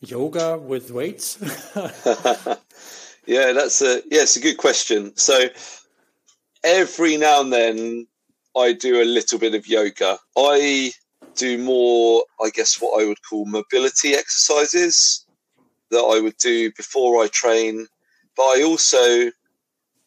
yoga 0.00 0.58
with 0.58 0.90
weights? 0.90 1.38
yeah, 3.26 3.52
that's 3.52 3.82
a 3.82 4.02
yeah, 4.10 4.22
it's 4.22 4.36
a 4.36 4.40
good 4.40 4.56
question. 4.56 5.16
So 5.16 5.48
every 6.64 7.16
now 7.16 7.40
and 7.40 7.52
then 7.52 8.06
I 8.56 8.72
do 8.72 9.02
a 9.02 9.04
little 9.04 9.38
bit 9.38 9.54
of 9.54 9.66
yoga. 9.66 10.18
I 10.36 10.92
do 11.36 11.58
more, 11.58 12.24
I 12.40 12.50
guess, 12.50 12.80
what 12.80 13.02
I 13.02 13.06
would 13.06 13.22
call 13.28 13.46
mobility 13.46 14.14
exercises 14.14 15.26
that 15.90 15.98
I 15.98 16.20
would 16.20 16.36
do 16.38 16.70
before 16.72 17.22
I 17.22 17.28
train. 17.28 17.86
But 18.36 18.42
I 18.42 18.62
also, 18.62 19.30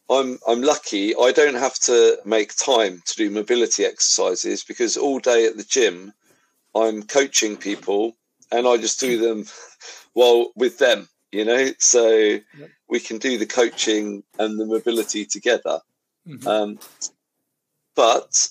I'm 0.09 0.39
I'm 0.47 0.61
lucky. 0.61 1.15
I 1.15 1.31
don't 1.31 1.55
have 1.55 1.75
to 1.81 2.17
make 2.25 2.55
time 2.55 3.01
to 3.05 3.15
do 3.15 3.29
mobility 3.29 3.85
exercises 3.85 4.63
because 4.63 4.97
all 4.97 5.19
day 5.19 5.45
at 5.45 5.57
the 5.57 5.63
gym, 5.63 6.13
I'm 6.75 7.03
coaching 7.03 7.57
people, 7.57 8.15
and 8.51 8.67
I 8.67 8.77
just 8.77 8.99
do 8.99 9.17
them 9.17 9.45
well 10.15 10.51
with 10.55 10.77
them. 10.77 11.07
You 11.31 11.45
know, 11.45 11.71
so 11.79 12.39
we 12.87 12.99
can 12.99 13.17
do 13.17 13.37
the 13.37 13.45
coaching 13.45 14.23
and 14.39 14.59
the 14.59 14.65
mobility 14.65 15.25
together. 15.25 15.81
Mm-hmm. 16.27 16.47
Um, 16.47 16.79
but 17.95 18.47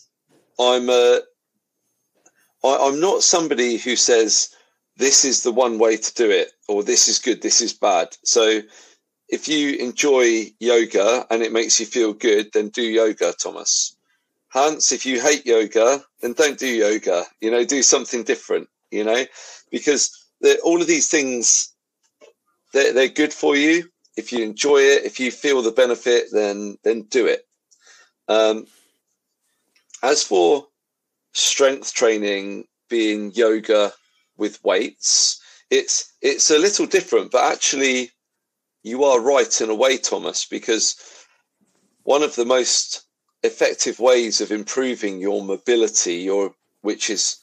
I'm 0.59 0.89
a, 0.89 1.21
I, 2.65 2.79
I'm 2.89 3.01
not 3.01 3.23
somebody 3.23 3.77
who 3.77 3.97
says 3.97 4.49
this 4.97 5.25
is 5.25 5.43
the 5.43 5.53
one 5.53 5.79
way 5.79 5.97
to 5.97 6.15
do 6.15 6.31
it 6.31 6.53
or 6.69 6.83
this 6.83 7.09
is 7.09 7.19
good, 7.19 7.43
this 7.43 7.61
is 7.61 7.73
bad. 7.73 8.17
So 8.25 8.61
if 9.29 9.49
you 9.49 9.77
enjoy 9.77 10.53
yoga 10.61 11.27
and 11.31 11.43
it 11.43 11.53
makes 11.53 11.81
you 11.81 11.87
feel 11.87 12.13
good, 12.13 12.51
then 12.53 12.69
do 12.69 12.83
yoga, 12.83 13.33
Thomas. 13.33 13.97
Hans, 14.49 14.93
if 14.93 15.05
you 15.05 15.21
hate 15.21 15.45
yoga, 15.47 16.05
then 16.21 16.33
don't 16.35 16.59
do 16.59 16.69
yoga. 16.69 17.25
You 17.41 17.51
know, 17.51 17.65
do 17.65 17.83
something 17.83 18.23
different. 18.23 18.69
You 18.91 19.03
know, 19.03 19.25
because 19.73 20.11
all 20.63 20.81
of 20.81 20.87
these 20.87 21.09
things 21.09 21.75
they're, 22.73 22.93
they're 22.93 23.09
good 23.09 23.33
for 23.33 23.57
you. 23.57 23.89
If 24.17 24.33
you 24.33 24.45
enjoy 24.45 24.79
it, 24.79 25.05
if 25.05 25.19
you 25.19 25.31
feel 25.31 25.63
the 25.63 25.73
benefit, 25.73 26.27
then 26.31 26.77
then 26.85 27.03
do 27.03 27.27
it. 27.27 27.47
Um, 28.29 28.67
as 30.03 30.23
for 30.23 30.67
strength 31.33 31.95
training 31.95 32.65
being 32.89 33.33
yoga 33.33 33.93
with 34.37 34.63
weights, 34.65 35.41
it's 35.71 36.13
it's 36.23 36.51
a 36.51 36.59
little 36.59 36.87
different, 36.87 37.31
but 37.31 37.53
actually 37.53 38.11
you 38.83 39.05
are 39.05 39.21
right 39.21 39.61
in 39.61 39.71
a 39.71 39.75
way, 39.75 39.97
Thomas, 39.97 40.45
because 40.45 40.97
one 42.03 42.23
of 42.23 42.37
the 42.37 42.45
most 42.45 43.03
effective 43.43 43.99
ways 43.99 44.41
of 44.41 44.53
improving 44.53 45.21
your 45.21 45.43
mobility, 45.43 46.17
your 46.17 46.55
which 46.83 47.09
is 47.11 47.39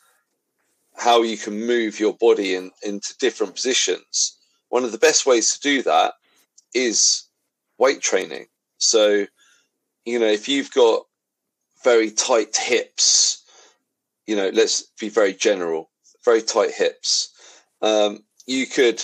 how 0.96 1.24
you 1.24 1.38
can 1.38 1.66
move 1.66 2.00
your 2.00 2.14
body 2.14 2.54
in, 2.56 2.72
into 2.84 3.16
different 3.20 3.56
positions. 3.56 4.38
One 4.70 4.84
of 4.84 4.92
the 4.92 4.98
best 4.98 5.26
ways 5.26 5.54
to 5.54 5.60
do 5.60 5.82
that 5.84 6.14
is 6.74 7.24
weight 7.78 8.02
training. 8.02 8.48
So 8.78 9.26
you 10.06 10.20
know, 10.20 10.28
if 10.28 10.48
you've 10.48 10.72
got 10.72 11.04
very 11.84 12.12
tight 12.12 12.56
hips, 12.56 13.44
you 14.28 14.36
know, 14.36 14.50
let's 14.54 14.84
be 15.00 15.10
very 15.10 15.34
general, 15.34 15.90
very 16.24 16.42
tight 16.42 16.72
hips, 16.72 17.32
um, 17.82 18.24
you 18.46 18.66
could 18.66 19.04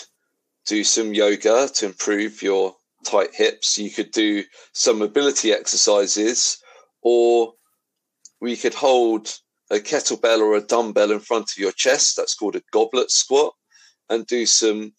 do 0.66 0.84
some 0.84 1.14
yoga 1.14 1.70
to 1.74 1.86
improve 1.86 2.42
your 2.42 2.76
tight 3.06 3.34
hips. 3.34 3.78
You 3.78 3.90
could 3.90 4.12
do 4.12 4.44
some 4.74 5.00
mobility 5.00 5.52
exercises, 5.52 6.58
or 7.02 7.54
we 8.42 8.56
could 8.56 8.74
hold 8.74 9.40
a 9.72 9.76
kettlebell 9.76 10.40
or 10.40 10.56
a 10.56 10.62
dumbbell 10.62 11.12
in 11.12 11.20
front 11.20 11.52
of 11.52 11.58
your 11.58 11.72
chest. 11.72 12.16
That's 12.18 12.36
called 12.36 12.56
a 12.56 12.62
goblet 12.72 13.12
squat, 13.12 13.54
and 14.10 14.28
do 14.28 14.46
some 14.46 14.94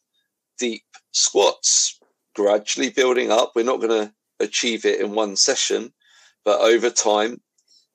deep 0.58 0.82
squats, 1.12 1.98
gradually 2.34 2.90
building 2.90 3.30
up. 3.30 3.52
We're 3.54 3.64
not 3.64 3.80
going 3.80 4.06
to 4.06 4.12
achieve 4.40 4.85
it 4.85 5.01
in 5.01 5.12
one 5.12 5.37
session, 5.37 5.92
but 6.44 6.61
over 6.61 6.90
time 6.90 7.40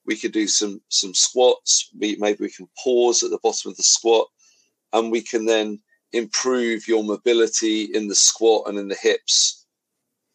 we 0.06 0.18
could 0.18 0.32
do 0.32 0.48
some 0.48 0.82
some 0.90 1.14
squats. 1.14 1.90
We, 1.98 2.18
maybe 2.20 2.44
we 2.44 2.52
can 2.52 2.68
pause 2.84 3.24
at 3.24 3.30
the 3.30 3.40
bottom 3.42 3.72
of 3.72 3.78
the 3.78 3.84
squat, 3.84 4.28
and 4.92 5.12
we 5.12 5.22
can 5.22 5.46
then 5.46 5.80
improve 6.12 6.88
your 6.88 7.04
mobility 7.04 7.84
in 7.84 8.08
the 8.08 8.16
squat 8.16 8.68
and 8.68 8.78
in 8.78 8.88
the 8.88 8.96
hips 8.96 9.66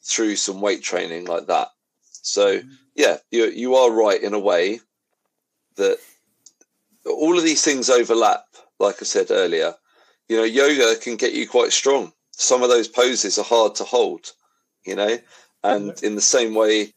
through 0.04 0.36
some 0.36 0.60
weight 0.60 0.82
training 0.82 1.26
like 1.26 1.46
that. 1.46 1.68
So 2.10 2.58
mm-hmm. 2.58 2.68
yeah, 2.94 3.18
you 3.30 3.44
you 3.46 3.74
are 3.74 3.90
right 3.90 4.22
in 4.22 4.34
a 4.34 4.38
way 4.38 4.80
that 5.76 5.98
all 7.06 7.38
of 7.38 7.44
these 7.44 7.62
things 7.62 7.88
overlap. 7.90 8.44
Like 8.80 8.96
I 9.00 9.04
said 9.04 9.30
earlier, 9.30 9.74
you 10.28 10.36
know, 10.36 10.44
yoga 10.44 10.98
can 11.00 11.16
get 11.16 11.32
you 11.32 11.48
quite 11.48 11.72
strong. 11.72 12.12
Some 12.32 12.62
of 12.62 12.68
those 12.68 12.86
poses 12.86 13.38
are 13.38 13.44
hard 13.44 13.74
to 13.76 13.84
hold, 13.84 14.32
you 14.84 14.94
know, 14.94 15.18
and 15.62 16.02
in 16.02 16.14
the 16.14 16.20
same 16.20 16.54
way, 16.54 16.92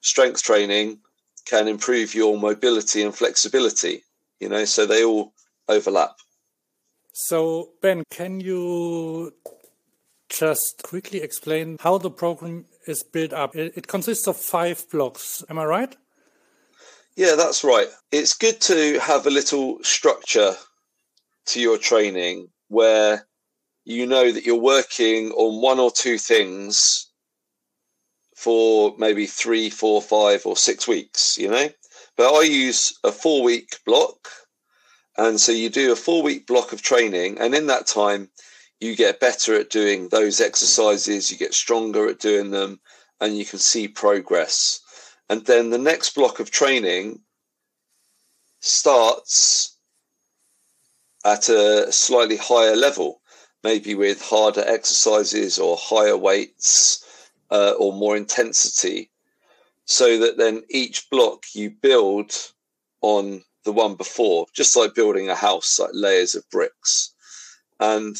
strength 0.00 0.42
training 0.42 0.98
can 1.44 1.68
improve 1.68 2.14
your 2.14 2.38
mobility 2.38 3.02
and 3.02 3.14
flexibility, 3.14 4.02
you 4.40 4.48
know, 4.48 4.64
so 4.64 4.86
they 4.86 5.04
all 5.04 5.32
overlap. 5.68 6.16
So, 7.12 7.70
Ben, 7.80 8.04
can 8.10 8.40
you 8.40 9.32
just 10.28 10.82
quickly 10.82 11.20
explain 11.20 11.78
how 11.80 11.98
the 11.98 12.10
program 12.10 12.66
is 12.86 13.02
built 13.02 13.32
up? 13.32 13.56
It, 13.56 13.72
it 13.76 13.86
consists 13.86 14.26
of 14.26 14.36
five 14.36 14.84
blocks, 14.90 15.44
am 15.48 15.58
I 15.58 15.64
right? 15.64 15.96
Yeah, 17.16 17.34
that's 17.34 17.64
right. 17.64 17.88
It's 18.12 18.36
good 18.36 18.60
to 18.62 18.98
have 19.00 19.26
a 19.26 19.30
little 19.30 19.78
structure 19.82 20.54
to 21.46 21.60
your 21.60 21.78
training 21.78 22.48
where 22.68 23.26
you 23.84 24.04
know 24.06 24.30
that 24.30 24.44
you're 24.44 24.60
working 24.60 25.30
on 25.30 25.62
one 25.62 25.78
or 25.78 25.90
two 25.90 26.18
things 26.18 27.05
for 28.36 28.94
maybe 28.98 29.26
three, 29.26 29.70
four, 29.70 30.02
five, 30.02 30.44
or 30.44 30.56
six 30.56 30.86
weeks, 30.86 31.38
you 31.38 31.48
know. 31.48 31.70
But 32.16 32.34
I 32.34 32.42
use 32.42 32.96
a 33.02 33.10
four 33.10 33.42
week 33.42 33.78
block. 33.86 34.28
And 35.16 35.40
so 35.40 35.52
you 35.52 35.70
do 35.70 35.90
a 35.90 35.96
four 35.96 36.22
week 36.22 36.46
block 36.46 36.72
of 36.72 36.82
training. 36.82 37.38
And 37.40 37.54
in 37.54 37.66
that 37.68 37.86
time, 37.86 38.28
you 38.78 38.94
get 38.94 39.20
better 39.20 39.54
at 39.54 39.70
doing 39.70 40.10
those 40.10 40.40
exercises, 40.40 41.30
you 41.32 41.38
get 41.38 41.54
stronger 41.54 42.08
at 42.10 42.20
doing 42.20 42.50
them, 42.50 42.78
and 43.22 43.36
you 43.36 43.46
can 43.46 43.58
see 43.58 43.88
progress. 43.88 44.80
And 45.30 45.46
then 45.46 45.70
the 45.70 45.78
next 45.78 46.14
block 46.14 46.38
of 46.38 46.50
training 46.50 47.20
starts 48.60 49.78
at 51.24 51.48
a 51.48 51.90
slightly 51.90 52.36
higher 52.36 52.76
level, 52.76 53.22
maybe 53.64 53.94
with 53.94 54.20
harder 54.20 54.62
exercises 54.66 55.58
or 55.58 55.78
higher 55.80 56.18
weights 56.18 57.02
uh, 57.50 57.72
or 57.78 57.92
more 57.92 58.16
intensity, 58.16 59.10
so 59.84 60.18
that 60.18 60.36
then 60.36 60.62
each 60.68 61.08
block 61.10 61.44
you 61.54 61.70
build 61.70 62.32
on 63.02 63.42
the 63.64 63.72
one 63.72 63.94
before, 63.94 64.46
just 64.54 64.76
like 64.76 64.94
building 64.94 65.28
a 65.28 65.34
house, 65.34 65.78
like 65.78 65.90
layers 65.92 66.34
of 66.34 66.48
bricks. 66.50 67.12
And 67.78 68.16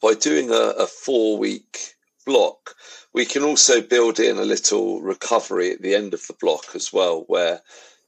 by 0.00 0.14
doing 0.14 0.50
a, 0.50 0.72
a 0.78 0.86
four 0.86 1.38
week 1.38 1.94
block, 2.26 2.74
we 3.12 3.24
can 3.24 3.42
also 3.42 3.80
build 3.80 4.18
in 4.18 4.38
a 4.38 4.44
little 4.44 5.02
recovery 5.02 5.72
at 5.72 5.82
the 5.82 5.94
end 5.94 6.14
of 6.14 6.26
the 6.26 6.34
block 6.40 6.74
as 6.74 6.92
well, 6.92 7.24
where, 7.26 7.60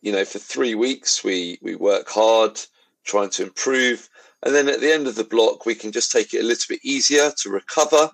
you 0.02 0.12
know, 0.12 0.24
for 0.24 0.38
three 0.38 0.74
weeks 0.74 1.22
we, 1.22 1.58
we 1.62 1.74
work 1.74 2.08
hard 2.08 2.60
trying 3.04 3.30
to 3.30 3.44
improve. 3.44 4.08
And 4.42 4.54
then 4.54 4.68
at 4.68 4.80
the 4.80 4.92
end 4.92 5.06
of 5.06 5.14
the 5.14 5.24
block, 5.24 5.66
we 5.66 5.74
can 5.74 5.92
just 5.92 6.12
take 6.12 6.34
it 6.34 6.42
a 6.42 6.46
little 6.46 6.66
bit 6.68 6.80
easier 6.84 7.32
to 7.38 7.50
recover 7.50 8.10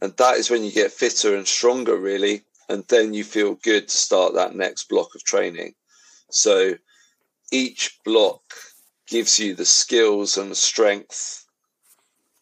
and 0.00 0.16
that 0.16 0.36
is 0.36 0.50
when 0.50 0.64
you 0.64 0.72
get 0.72 0.92
fitter 0.92 1.36
and 1.36 1.46
stronger 1.46 1.96
really 1.96 2.42
and 2.68 2.84
then 2.88 3.14
you 3.14 3.24
feel 3.24 3.54
good 3.54 3.88
to 3.88 3.96
start 3.96 4.34
that 4.34 4.56
next 4.56 4.88
block 4.88 5.14
of 5.14 5.24
training. 5.24 5.74
So 6.30 6.74
each 7.52 7.98
block 8.04 8.42
gives 9.06 9.38
you 9.38 9.54
the 9.54 9.64
skills 9.64 10.36
and 10.36 10.50
the 10.50 10.56
strength 10.56 11.46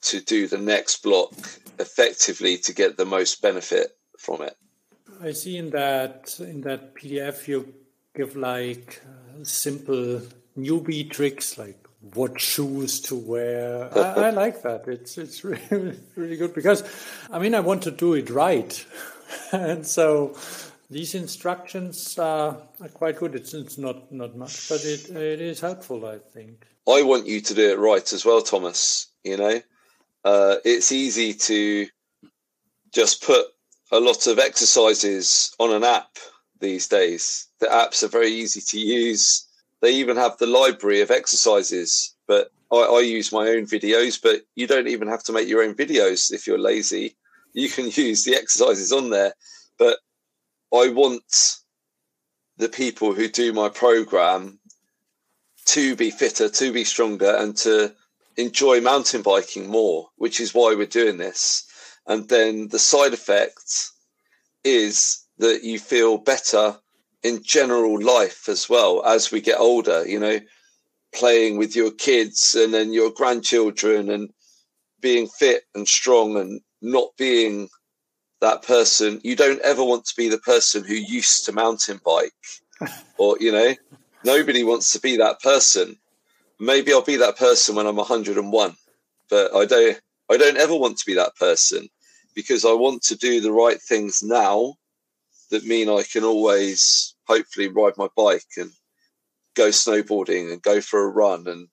to 0.03 0.21
do 0.21 0.49
the 0.49 0.59
next 0.59 1.03
block 1.03 1.33
effectively 1.79 2.57
to 2.59 2.73
get 2.73 2.97
the 2.97 3.05
most 3.05 3.43
benefit 3.43 3.97
from 4.19 4.43
it. 4.43 4.57
I 5.23 5.33
see 5.33 5.57
in 5.59 5.71
that 5.71 6.35
in 6.41 6.63
that 6.63 6.95
pdf 6.95 7.47
you 7.47 7.73
give 8.15 8.37
like 8.37 9.03
uh, 9.07 9.45
simple 9.45 10.23
newbie 10.57 11.11
tricks 11.11 11.57
like 11.59 11.84
what 12.13 12.41
shoes 12.41 13.01
to 13.01 13.15
wear. 13.15 13.91
I, 13.97 14.27
I, 14.27 14.31
like 14.31 14.63
that. 14.63 14.87
It's 14.87 15.17
it's 15.19 15.45
really 15.45 15.99
really 16.17 16.37
good 16.37 16.55
because, 16.55 16.85
I 17.31 17.39
mean, 17.39 17.55
I 17.55 17.61
want 17.61 17.83
to 17.85 17.91
do 17.91 18.15
it 18.15 18.31
right, 18.31 18.85
and 19.53 19.87
so 19.87 20.37
these 20.91 21.15
instructions 21.15 22.19
are, 22.19 22.59
are 22.81 22.89
quite 22.89 23.17
good. 23.17 23.35
It's, 23.35 23.55
it's 23.55 23.79
not 23.79 24.13
not 24.13 24.37
much, 24.37 24.69
but 24.69 24.85
it 24.85 25.09
it 25.11 25.41
is 25.41 25.61
helpful. 25.61 26.07
I 26.07 26.19
think. 26.19 26.67
I 26.87 27.03
want 27.03 27.27
you 27.27 27.41
to 27.41 27.55
do 27.55 27.73
it 27.73 27.79
right 27.79 28.13
as 28.13 28.25
well, 28.25 28.43
Thomas. 28.43 29.09
You 29.23 29.39
know, 29.39 29.61
uh, 30.25 30.57
it's 30.65 30.93
easy 30.93 31.33
to 31.33 31.87
just 32.93 33.23
put 33.23 33.47
a 33.91 34.01
lot 34.01 34.27
of 34.27 34.39
exercises 34.39 35.55
on 35.59 35.73
an 35.73 35.85
app 35.85 36.19
these 36.61 36.89
days. 36.89 37.49
The 37.61 37.67
apps 37.67 38.03
are 38.03 38.09
very 38.09 38.31
easy 38.31 38.61
to 38.61 38.79
use. 38.79 39.44
They 39.85 39.97
even 39.97 40.17
have 40.17 40.39
the 40.39 40.47
library 40.47 41.03
of 41.03 41.11
exercises, 41.11 42.15
but 42.27 42.51
I, 42.73 42.77
I, 42.77 43.01
use 43.01 43.31
my 43.31 43.49
own 43.49 43.67
videos. 43.67 44.19
But 44.21 44.41
you 44.55 44.67
don't 44.67 44.89
even 44.89 45.09
have 45.09 45.23
to 45.25 45.33
make 45.33 45.47
your 45.47 45.63
own 45.63 45.75
videos 45.75 46.33
if 46.33 46.47
you're 46.47 46.59
lazy. 46.59 47.17
You 47.53 47.69
can 47.69 47.91
use 47.95 48.25
the 48.25 48.35
exercises 48.35 48.95
on 48.95 49.11
there. 49.11 49.35
But 49.79 49.99
I 50.73 50.89
want 50.89 51.59
the 52.57 52.71
people 52.71 53.13
who 53.13 53.29
do 53.29 53.53
my 53.53 53.69
program 53.69 54.59
to 55.67 55.95
be 55.97 56.11
fitter, 56.11 56.49
to 56.49 56.73
be 56.73 56.85
stronger, 56.85 57.37
and 57.37 57.55
to 57.59 57.95
enjoy 58.39 58.81
mountain 58.81 59.21
biking 59.21 59.69
more, 59.69 60.09
which 60.17 60.41
is 60.41 60.55
why 60.55 60.75
we're 60.75 60.87
doing 60.87 61.19
this. 61.19 61.67
And 62.07 62.27
then 62.31 62.69
the 62.69 62.79
side 62.79 63.13
effect 63.13 63.91
is 64.65 65.27
that 65.37 65.63
you 65.63 65.79
feel 65.79 66.17
better 66.17 66.79
in 67.25 67.43
general 67.43 68.01
life 68.01 68.49
as 68.49 68.69
well 68.69 69.03
as 69.05 69.33
we 69.33 69.41
get 69.41 69.59
older, 69.59 70.07
you 70.07 70.21
know, 70.21 70.39
playing 71.13 71.57
with 71.57 71.75
your 71.75 71.91
kids 71.91 72.55
and 72.55 72.73
then 72.73 72.93
your 72.93 73.11
grandchildren 73.11 74.11
and 74.11 74.29
being 75.01 75.27
fit 75.27 75.63
and 75.75 75.89
strong 75.89 76.37
and 76.37 76.61
not 76.83 77.09
being 77.17 77.69
that 78.41 78.63
person. 78.63 79.21
You 79.25 79.37
don't 79.37 79.61
ever 79.63 79.83
want 79.83 80.05
to 80.05 80.15
be 80.17 80.29
the 80.29 80.39
person 80.39 80.85
who 80.85 80.95
used 80.95 81.47
to 81.47 81.53
mountain 81.53 81.99
bike 82.05 82.33
or, 83.19 83.39
you 83.41 83.51
know, 83.51 83.75
nobody 84.23 84.63
wants 84.63 84.93
to 84.93 85.01
be 85.01 85.17
that 85.17 85.41
person. 85.41 85.97
Maybe 86.61 86.93
I'll 86.93 87.03
be 87.03 87.17
that 87.17 87.39
person 87.39 87.75
when 87.75 87.87
I'm 87.87 87.97
101, 87.97 88.77
but 89.31 89.55
I 89.55 89.65
don't, 89.65 90.01
I 90.31 90.37
don't 90.37 90.59
ever 90.59 90.77
want 90.77 90.99
to 90.99 91.07
be 91.07 91.15
that 91.15 91.37
person 91.37 91.89
because 92.35 92.67
I 92.67 92.73
want 92.73 93.03
to 93.05 93.17
do 93.17 93.41
the 93.41 93.53
right 93.53 93.81
things 93.81 94.23
now 94.23 94.75
that 95.51 95.65
mean 95.65 95.89
I 95.89 96.03
can 96.03 96.25
always 96.25 97.14
hopefully 97.27 97.69
ride 97.69 97.97
my 97.97 98.09
bike 98.17 98.45
and 98.57 98.71
go 99.55 99.69
snowboarding 99.69 100.53
and 100.53 100.63
go 100.63 100.81
for 100.81 101.05
a 101.05 101.09
run 101.09 101.47
and 101.47 101.69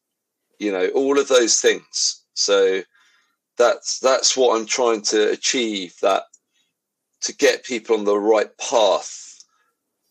you 0.60 0.72
know 0.72 0.88
all 0.90 1.20
of 1.20 1.28
those 1.28 1.60
things. 1.60 2.24
So 2.34 2.82
that's 3.58 4.00
that's 4.00 4.38
what 4.38 4.58
I'm 4.58 4.66
trying 4.66 5.02
to 5.04 5.30
achieve 5.30 5.96
that 6.02 6.24
to 7.22 7.36
get 7.36 7.64
people 7.64 7.98
on 7.98 8.06
the 8.06 8.18
right 8.18 8.56
path 8.58 9.44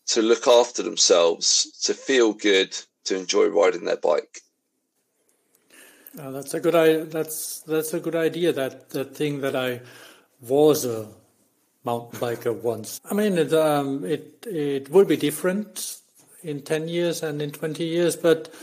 to 0.07 0.21
look 0.21 0.47
after 0.47 0.83
themselves, 0.83 1.71
to 1.83 1.93
feel 1.93 2.33
good, 2.33 2.77
to 3.05 3.17
enjoy 3.17 3.47
riding 3.47 3.85
their 3.85 3.97
bike. 3.97 4.39
Uh, 6.19 6.31
that's 6.31 6.53
a 6.53 6.59
good. 6.59 7.11
That's 7.11 7.61
that's 7.61 7.93
a 7.93 7.99
good 7.99 8.15
idea. 8.15 8.51
That 8.51 8.89
that 8.89 9.15
thing 9.15 9.41
that 9.41 9.55
I 9.55 9.81
was 10.41 10.83
a 10.85 11.07
mountain 11.83 12.19
biker 12.19 12.53
once. 12.53 13.01
I 13.09 13.13
mean, 13.13 13.37
it, 13.37 13.53
um, 13.53 14.05
it, 14.05 14.45
it 14.47 14.89
will 14.89 15.05
be 15.05 15.17
different 15.17 15.97
in 16.43 16.61
10 16.61 16.87
years 16.87 17.23
and 17.23 17.41
in 17.41 17.51
20 17.51 17.83
years, 17.83 18.15
but, 18.15 18.53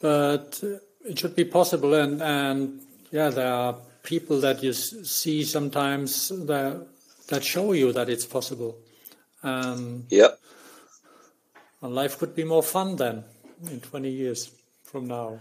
but 0.00 0.62
it 1.04 1.18
should 1.18 1.36
be 1.36 1.44
possible. 1.44 1.94
And, 1.94 2.22
and 2.22 2.80
yeah, 3.10 3.30
there 3.30 3.52
are 3.52 3.76
people 4.02 4.40
that 4.40 4.62
you 4.62 4.72
see 4.72 5.44
sometimes 5.44 6.28
that, 6.28 6.86
that 7.28 7.44
show 7.44 7.72
you 7.72 7.92
that 7.92 8.08
it's 8.08 8.26
possible. 8.26 8.78
Um, 9.42 10.06
yep. 10.08 10.38
And 11.82 11.94
life 11.94 12.18
could 12.18 12.34
be 12.34 12.44
more 12.44 12.62
fun 12.62 12.96
then 12.96 13.24
in 13.70 13.80
20 13.80 14.10
years 14.10 14.50
from 14.84 15.06
now. 15.06 15.40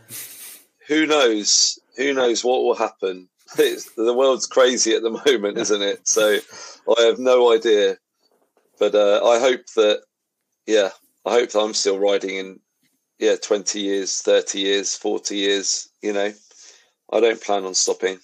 Who 0.87 1.05
knows? 1.05 1.79
Who 1.95 2.13
knows 2.13 2.43
what 2.43 2.63
will 2.63 2.75
happen? 2.75 3.27
It's, 3.57 3.91
the 3.93 4.13
world's 4.13 4.47
crazy 4.47 4.93
at 4.93 5.03
the 5.03 5.09
moment, 5.25 5.57
isn't 5.57 5.81
it? 5.81 6.07
So 6.07 6.37
I 6.97 7.01
have 7.01 7.19
no 7.19 7.53
idea. 7.53 7.97
But 8.79 8.93
uh, 8.93 9.25
I 9.25 9.39
hope 9.39 9.65
that, 9.75 10.03
yeah, 10.65 10.89
I 11.25 11.31
hope 11.31 11.51
that 11.51 11.59
I'm 11.59 11.73
still 11.73 11.99
riding 11.99 12.35
in, 12.35 12.59
yeah, 13.19 13.35
20 13.41 13.79
years, 13.79 14.21
30 14.21 14.59
years, 14.59 14.95
40 14.95 15.35
years. 15.35 15.89
You 16.01 16.13
know, 16.13 16.33
I 17.11 17.19
don't 17.19 17.41
plan 17.41 17.65
on 17.65 17.73
stopping. 17.73 18.19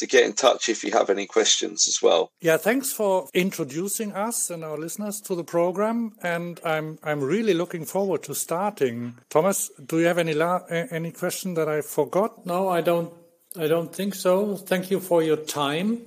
to 0.00 0.06
get 0.06 0.24
in 0.24 0.32
touch 0.32 0.70
if 0.70 0.82
you 0.82 0.92
have 0.92 1.10
any 1.10 1.26
questions 1.26 1.86
as 1.86 2.00
well. 2.02 2.32
Yeah, 2.40 2.56
thanks 2.56 2.90
for 2.90 3.28
introducing 3.34 4.12
us 4.12 4.48
and 4.48 4.64
our 4.64 4.78
listeners 4.78 5.20
to 5.22 5.34
the 5.34 5.44
program. 5.44 6.12
And 6.22 6.58
I'm 6.64 6.98
I'm 7.02 7.20
really 7.20 7.54
looking 7.54 7.84
forward 7.84 8.22
to 8.24 8.34
starting. 8.34 9.18
Thomas, 9.28 9.70
do 9.86 9.98
you 9.98 10.06
have 10.06 10.18
any 10.18 10.34
la- 10.34 10.64
any 10.70 11.12
question 11.12 11.54
that 11.54 11.68
I 11.68 11.82
forgot? 11.82 12.46
No, 12.46 12.68
I 12.68 12.80
don't. 12.80 13.12
I 13.58 13.66
don't 13.66 13.92
think 13.92 14.14
so. 14.14 14.56
Thank 14.56 14.92
you 14.92 15.00
for 15.00 15.22
your 15.24 15.36
time, 15.36 16.02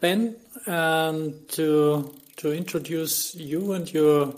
Ben, 0.00 0.36
and 0.66 1.48
to 1.50 2.12
to 2.36 2.52
introduce 2.52 3.34
you 3.34 3.72
and 3.72 3.92
your 3.92 4.34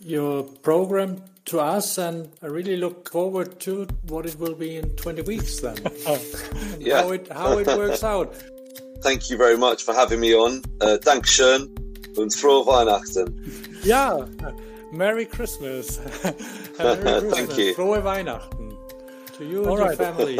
your 0.00 0.42
program 0.42 1.22
to 1.46 1.60
us, 1.60 1.98
and 1.98 2.30
I 2.42 2.46
really 2.46 2.76
look 2.76 3.10
forward 3.10 3.60
to 3.60 3.86
what 4.08 4.26
it 4.26 4.38
will 4.38 4.54
be 4.54 4.76
in 4.76 4.90
20 4.96 5.22
weeks 5.22 5.60
then. 5.60 5.76
yeah. 6.78 7.02
How 7.02 7.10
it, 7.12 7.28
how 7.32 7.58
it 7.58 7.66
works 7.66 8.02
out. 8.14 8.34
Thank 9.02 9.28
you 9.28 9.36
very 9.36 9.56
much 9.56 9.82
for 9.82 9.92
having 9.94 10.20
me 10.20 10.34
on. 10.34 10.62
Uh, 10.80 10.96
Dankeschön 10.98 11.68
und 12.16 12.32
frohe 12.32 12.66
Weihnachten. 12.66 13.34
Yeah, 13.84 14.26
Merry 14.92 15.26
Christmas. 15.26 16.00
Merry 16.78 16.96
Christmas. 16.96 17.34
Thank 17.34 17.58
you. 17.58 17.74
Frohe 17.74 18.02
Weihnachten 18.02 18.74
to 19.36 19.44
you 19.44 19.62
and 19.62 19.70
All 19.70 19.78
your 19.78 19.88
right. 19.88 19.98
family. 19.98 20.38